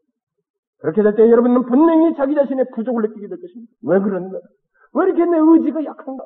그렇게 0.82 1.04
될 1.04 1.16
때 1.16 1.30
여러분은 1.30 1.66
분명히 1.66 2.16
자기 2.16 2.34
자신의 2.36 2.66
부족을 2.76 3.04
느끼게 3.04 3.28
될 3.28 3.38
것입니다. 3.40 3.72
왜 3.84 4.00
그러는가? 4.00 4.40
왜 4.94 5.06
이렇게 5.06 5.26
내 5.26 5.38
의지가 5.38 5.84
약한가? 5.84 6.26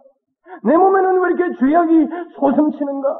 내 0.63 0.75
몸에는 0.77 1.21
왜 1.21 1.29
이렇게 1.31 1.57
죄악이 1.59 2.07
소슴치는가? 2.39 3.19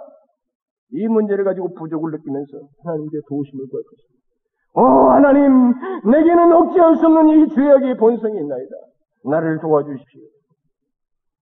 이 0.92 1.08
문제를 1.08 1.44
가지고 1.44 1.74
부족을 1.76 2.12
느끼면서 2.12 2.58
하나님께 2.84 3.18
도우심을 3.28 3.66
구할 3.70 3.84
것입니다. 3.84 4.20
오 4.76 4.82
하나님, 4.82 5.74
내게는 6.10 6.54
억제할 6.54 6.96
수 6.98 7.06
없는 7.08 7.30
이 7.30 7.50
죄악의 7.54 7.98
본성이 7.98 8.38
있나이다. 8.40 8.76
나를 9.26 9.60
도와주십시오. 9.60 10.22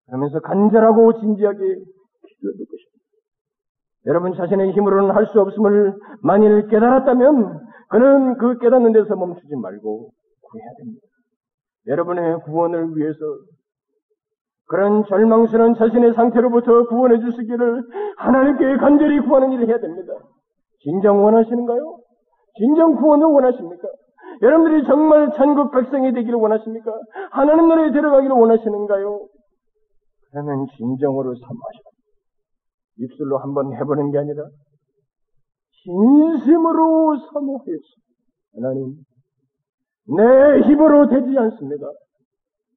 그러면서 0.07 0.39
간절하고 0.39 1.19
진지하게 1.19 1.59
기도해볼 1.59 2.65
것입니다. 2.65 2.97
여러분 4.05 4.33
자신의 4.33 4.71
힘으로는 4.71 5.13
할 5.13 5.25
수 5.27 5.41
없음을 5.41 5.93
만일 6.21 6.67
깨달았다면 6.69 7.59
그는 7.89 8.37
그 8.37 8.57
깨닫는 8.59 8.93
데서 8.93 9.15
멈추지 9.15 9.55
말고 9.55 10.09
구해야 10.41 10.69
됩니다. 10.77 11.01
여러분의 11.87 12.39
구원을 12.45 12.95
위해서 12.95 13.19
그런 14.67 15.05
절망스러운 15.05 15.75
자신의 15.75 16.13
상태로부터 16.13 16.87
구원해 16.87 17.19
주시기를 17.19 17.83
하나님께 18.17 18.77
간절히 18.77 19.19
구하는 19.21 19.51
일을 19.51 19.67
해야 19.67 19.77
됩니다. 19.79 20.13
진정 20.79 21.23
원하시는가요? 21.23 21.96
진정 22.57 22.95
구원을 22.95 23.27
원하십니까? 23.27 23.87
여러분들이 24.41 24.85
정말 24.85 25.31
천국 25.35 25.71
백성이 25.71 26.13
되기를 26.13 26.35
원하십니까? 26.35 26.91
하나님 27.31 27.67
나라에 27.67 27.91
들어가기를 27.91 28.35
원하시는가요? 28.35 29.27
그러면 30.31 30.67
진정으로 30.75 31.33
삼하셔. 31.35 31.79
입술로 32.99 33.37
한번 33.37 33.73
해보는 33.73 34.11
게 34.11 34.17
아니라 34.17 34.43
진심으로 35.83 37.17
사모하였습니다. 37.31 38.07
하나님, 38.55 38.95
내 40.17 40.67
힘으로 40.67 41.07
되지 41.09 41.37
않습니다. 41.37 41.85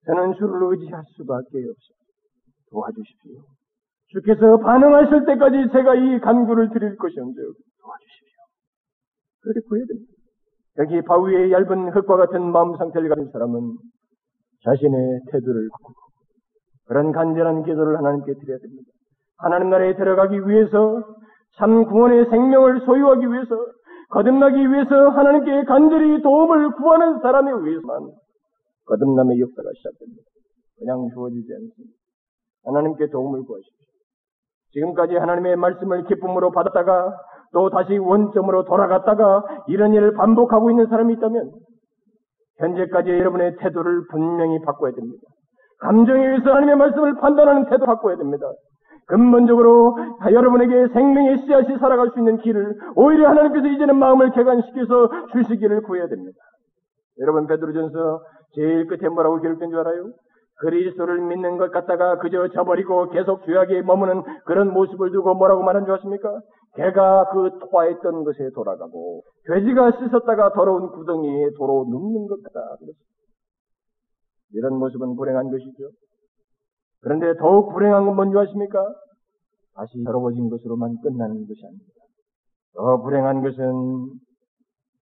저는 0.07 0.35
주를 0.35 0.72
의지할 0.72 1.03
수밖에 1.16 1.59
없어. 1.59 2.01
도와주십시오. 2.70 3.33
주께서 4.09 4.59
반응하실 4.59 5.24
때까지 5.26 5.72
제가 5.72 5.95
이 5.95 6.20
간구를 6.20 6.70
드릴 6.70 6.97
것이온즉 6.97 7.37
도와주십시오. 7.37 7.70
그렇게 9.43 9.61
구해야 9.68 9.84
됩니다. 9.86 10.12
여기 10.78 11.03
바위의 11.03 11.53
얇은 11.53 11.91
흙과 11.91 12.16
같은 12.16 12.53
마음 12.53 12.76
상태를 12.76 13.09
가진 13.09 13.28
사람은 13.32 13.76
자신의 14.64 15.20
태도를 15.30 15.68
바꾸고 15.72 16.01
그런 16.86 17.12
간절한 17.12 17.64
기도를 17.64 17.99
하나님께 17.99 18.34
드려야 18.34 18.59
됩니다. 18.59 18.91
하나님 19.38 19.70
나라에 19.70 19.97
들어가기 19.97 20.36
위해서 20.47 21.03
참 21.57 21.84
구원의 21.84 22.26
생명을 22.30 22.80
소유하기 22.84 23.26
위해서 23.26 23.57
거듭나기 24.11 24.57
위해서 24.57 25.09
하나님께 25.11 25.64
간절히 25.64 26.22
도움을 26.22 26.72
구하는 26.76 27.20
사람에 27.20 27.51
의해서만 27.51 28.11
거듭남의 28.86 29.41
역사가 29.41 29.68
시작됩니다. 29.76 30.22
그냥 30.78 31.09
주어지지 31.14 31.53
않습니다. 31.53 31.97
하나님께 32.64 33.09
도움을 33.09 33.45
구하십시오. 33.45 33.86
지금까지 34.72 35.14
하나님의 35.14 35.57
말씀을 35.57 36.05
기쁨으로 36.05 36.51
받았다가 36.51 37.16
또 37.53 37.68
다시 37.70 37.98
원점으로 37.98 38.64
돌아갔다가 38.64 39.44
이런 39.66 39.94
일을 39.94 40.14
반복하고 40.14 40.70
있는 40.70 40.86
사람이 40.86 41.14
있다면 41.14 41.51
현재까지 42.59 43.11
여러분의 43.11 43.57
태도를 43.57 44.07
분명히 44.11 44.61
바꿔야 44.62 44.92
됩니다. 44.92 45.22
감정에 45.80 46.26
의해서 46.26 46.51
하나님의 46.51 46.76
말씀을 46.76 47.16
판단하는 47.16 47.64
태도 47.66 47.86
바꿔야 47.86 48.16
됩니다. 48.16 48.46
근본적으로 49.07 49.96
여러분에게 50.30 50.88
생명의 50.92 51.38
씨앗이 51.38 51.78
살아갈 51.78 52.11
수 52.11 52.18
있는 52.18 52.38
길을 52.38 52.74
오히려 52.94 53.28
하나님께서 53.30 53.66
이제는 53.66 53.96
마음을 53.96 54.30
개간시켜서 54.30 55.11
주시기를 55.32 55.82
구해야 55.82 56.07
됩니다. 56.07 56.38
여러분 57.20 57.46
베드로전서 57.46 58.20
제일 58.55 58.86
끝에 58.86 59.09
뭐라고 59.09 59.40
기록된 59.40 59.70
줄 59.70 59.80
알아요? 59.80 60.11
그리스도를 60.61 61.20
믿는 61.22 61.57
것 61.57 61.72
같다가 61.72 62.18
그저 62.18 62.48
저버리고 62.48 63.09
계속 63.11 63.44
죄악에 63.46 63.82
머무는 63.82 64.22
그런 64.44 64.72
모습을 64.72 65.11
두고 65.11 65.34
뭐라고 65.34 65.62
말한 65.62 65.86
줄 65.86 65.94
아십니까? 65.94 66.38
개가 66.77 67.31
그 67.33 67.59
토하했던 67.59 68.25
것에 68.25 68.51
돌아가고 68.55 69.23
돼지가 69.47 69.93
씻었다가 69.93 70.53
더러운 70.53 70.91
구덩이에 70.91 71.51
도로 71.57 71.87
눕는 71.89 72.27
것 72.27 72.43
같다. 72.43 72.61
이런 74.53 74.79
모습은 74.79 75.16
불행한 75.16 75.51
것이죠. 75.51 75.91
그런데 77.01 77.37
더욱 77.39 77.73
불행한 77.73 78.07
건 78.07 78.16
뭔지 78.16 78.37
아십니까? 78.39 78.85
다시 79.75 80.03
더러워진 80.05 80.49
것으로만 80.51 80.97
끝나는 81.03 81.47
것이 81.47 81.64
아닙니다. 81.64 82.01
더 82.75 83.03
불행한 83.03 83.43
것은 83.43 84.21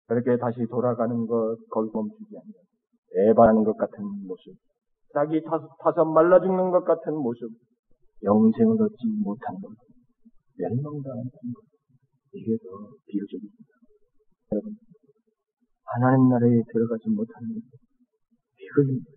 그렇게 0.06 0.38
다시 0.38 0.66
돌아가는 0.70 1.26
것, 1.26 1.56
거기 1.70 1.90
멈추지 1.92 2.36
않는 2.36 3.28
애반하는 3.30 3.64
것 3.64 3.76
같은 3.76 4.04
모습, 4.26 4.54
자기 5.12 5.42
타서, 5.42 6.04
말라 6.04 6.40
죽는 6.40 6.70
것 6.70 6.84
같은 6.84 7.14
모습, 7.14 7.50
영생을 8.22 8.82
얻지 8.82 8.96
못하는 9.22 9.60
것, 9.60 9.70
멸망당하는 10.58 11.30
것, 11.30 11.62
이게 12.34 12.56
더 12.58 12.90
비극적입니다. 13.06 13.72
여러분, 14.52 14.76
하나님 15.84 16.28
나라에 16.28 16.62
들어가지 16.72 17.08
못하는 17.08 17.54
것, 17.54 17.62
비극입니다. 18.56 19.10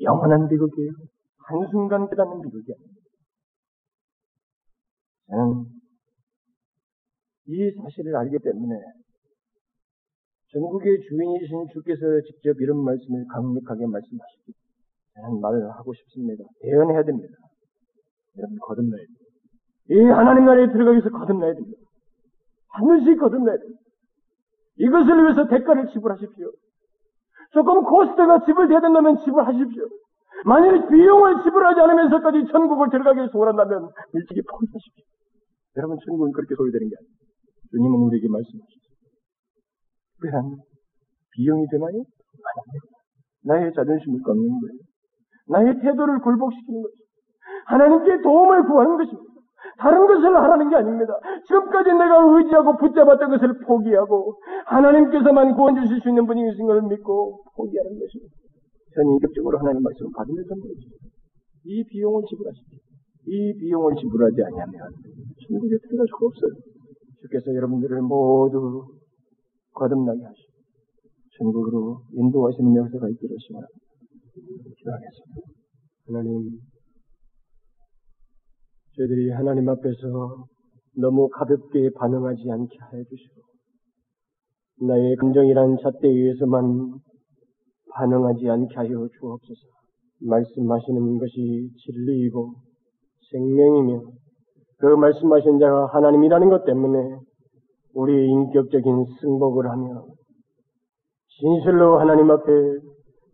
영원한 0.00 0.48
비극이에요. 0.48 0.92
한순간 1.38 2.08
깨닫는 2.08 2.42
비극이 2.42 2.72
아닙니다. 2.72 3.00
저는 5.28 5.64
이 7.46 7.70
사실을 7.70 8.16
알기 8.16 8.38
때문에 8.42 8.74
전국의 10.52 11.00
주인이신 11.08 11.66
주께서 11.72 12.02
직접 12.26 12.60
이런 12.60 12.82
말씀을 12.82 13.26
강력하게 13.30 13.86
말씀하시기 13.86 14.52
저는 15.14 15.40
말을 15.40 15.70
하고 15.70 15.92
싶습니다. 15.94 16.44
대언해야 16.60 17.02
됩니다. 17.04 17.34
여러분 18.38 18.58
거듭나야 18.58 19.00
됩니다. 19.02 19.25
이 19.90 20.00
하나님 20.00 20.46
나라에 20.46 20.66
들어가기 20.72 20.96
위해서 20.96 21.10
거듭나야 21.10 21.54
됩니다. 21.54 21.78
반드시 22.72 23.16
거듭나야 23.16 23.56
됩니다. 23.56 23.80
이것을 24.78 25.24
위해서 25.24 25.46
대가를 25.46 25.88
지불하십시오. 25.92 26.50
조금 27.52 27.82
코스트가 27.84 28.44
지불돼야 28.44 28.80
된다면 28.80 29.16
지불하십시오. 29.24 29.84
만일 30.44 30.86
비용을 30.88 31.42
지불하지 31.44 31.80
않으면서까지 31.80 32.52
천국을 32.52 32.90
들어가기 32.90 33.30
소원한다면 33.32 33.88
일찍이 34.12 34.42
포기하십시오. 34.42 35.04
여러분 35.76 35.96
천국은 36.04 36.32
그렇게 36.32 36.54
소유되는 36.54 36.88
게 36.88 36.94
아니에요. 36.98 37.16
주님은 37.70 37.98
우리에게 38.08 38.28
말씀하시죠. 38.28 38.86
특별한 40.20 40.56
비용이 41.32 41.66
되나요? 41.70 41.88
아닙니다. 41.88 42.96
나의 43.44 43.72
자존심을 43.74 44.20
꺾는 44.22 44.48
거예요. 44.60 44.78
나의 45.48 45.80
태도를 45.80 46.20
굴복시키는 46.20 46.82
것입니다. 46.82 47.06
하나님께 47.66 48.22
도움을 48.22 48.64
구하는 48.64 48.96
것입니다. 48.96 49.35
다른 49.78 50.06
것을 50.06 50.34
하라는 50.36 50.68
게 50.70 50.76
아닙니다. 50.76 51.14
지금까지 51.46 51.90
내가 51.92 52.22
의지하고 52.24 52.76
붙잡았던 52.76 53.30
것을 53.30 53.58
포기하고 53.66 54.34
하나님께서만 54.66 55.54
구원 55.54 55.76
주실 55.76 56.00
수 56.00 56.08
있는 56.08 56.26
분이신 56.26 56.66
걸 56.66 56.82
믿고 56.82 57.42
포기하는 57.56 57.98
것입니다. 57.98 58.34
저는 58.94 59.12
인격적으로 59.12 59.58
하나님 59.58 59.82
말씀을 59.82 60.10
받으면 60.16 60.44
전부이죠. 60.48 60.88
이 61.64 61.84
비용을 61.84 62.22
지불하십시오. 62.28 62.78
이 63.26 63.52
비용을 63.58 63.94
지불하지 63.96 64.42
않으면 64.42 64.72
천국에 65.46 65.76
들어갈 65.82 66.06
수가 66.06 66.26
없어요. 66.26 66.52
주께서 67.20 67.54
여러분들을 67.54 68.00
모두 68.02 68.86
거듭나게 69.74 70.22
하시고 70.22 70.52
천국으로 71.38 72.00
인도하시는 72.12 72.76
역사가 72.76 73.08
있기를 73.10 73.36
시원합니다. 73.38 73.80
기도하겠습니다. 74.78 75.40
하나님, 76.06 76.60
저희들이 78.96 79.30
하나님 79.30 79.68
앞에서 79.68 80.46
너무 80.96 81.28
가볍게 81.28 81.90
반응하지 81.94 82.50
않게 82.50 82.76
하여 82.78 83.04
주시고, 83.04 83.42
나의 84.88 85.16
감정이란 85.16 85.76
잣대에 85.82 86.10
의해서만 86.10 86.94
반응하지 87.92 88.48
않게 88.48 88.74
하여 88.74 89.08
주옵소서. 89.18 89.76
말씀하시는 90.20 91.18
것이 91.18 91.70
진리이고 91.78 92.54
생명이며 93.30 94.02
그 94.78 94.86
말씀하신 94.86 95.58
자가 95.58 95.86
하나님이라는 95.86 96.48
것 96.48 96.64
때문에 96.64 97.18
우리의 97.94 98.28
인격적인 98.28 99.04
승복을 99.20 99.68
하며 99.70 100.06
진실로 101.28 101.98
하나님 101.98 102.30
앞에 102.30 102.52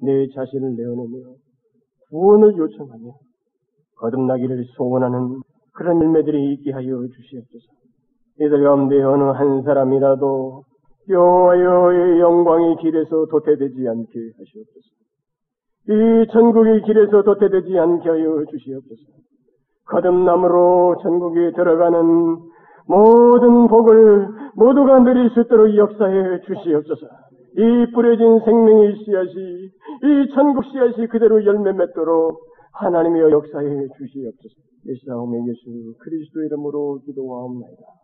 내 0.01 0.27
자신을 0.35 0.75
내어놓으며 0.77 1.35
구원을 2.11 2.57
요청하며 2.57 3.13
거듭나기를 3.97 4.65
소원하는 4.77 5.42
그런 5.75 6.03
열매들이 6.03 6.55
있게 6.55 6.73
하여 6.73 6.85
주시옵소서. 6.85 7.65
이들 8.41 8.63
가운데 8.63 9.03
어느 9.03 9.23
한 9.25 9.63
사람이라도 9.63 10.65
여호와의 11.09 12.21
영광의 12.21 12.77
길에서 12.77 13.27
도태되지 13.27 13.89
않게 13.89 14.11
하시옵소서. 14.39 14.93
이 15.89 16.27
천국의 16.33 16.83
길에서 16.83 17.23
도태되지 17.23 17.79
않게 17.79 18.09
하여 18.09 18.45
주시옵소서. 18.51 19.03
거듭남으로 19.87 20.97
천국에 21.03 21.53
들어가는 21.53 22.39
모든 22.87 23.69
복을 23.69 24.29
모두가 24.55 25.01
누릴 25.01 25.31
수 25.31 25.41
있도록 25.41 25.77
역사해 25.77 26.41
주시옵소서. 26.47 27.07
이 27.59 27.93
뿌려진 27.93 28.41
생명의 28.45 28.97
씨앗이 29.05 29.71
이 30.03 30.33
천국 30.35 30.65
씨앗이 30.65 31.07
그대로 31.09 31.45
열매 31.45 31.73
맺도록 31.73 32.41
하나님의 32.73 33.31
역사해 33.31 33.89
주시옵소서. 33.99 34.55
예수사움의 34.87 35.49
예수 35.49 35.95
그리스도 35.99 36.43
이름으로 36.43 37.01
기도하옵나이다. 37.07 38.02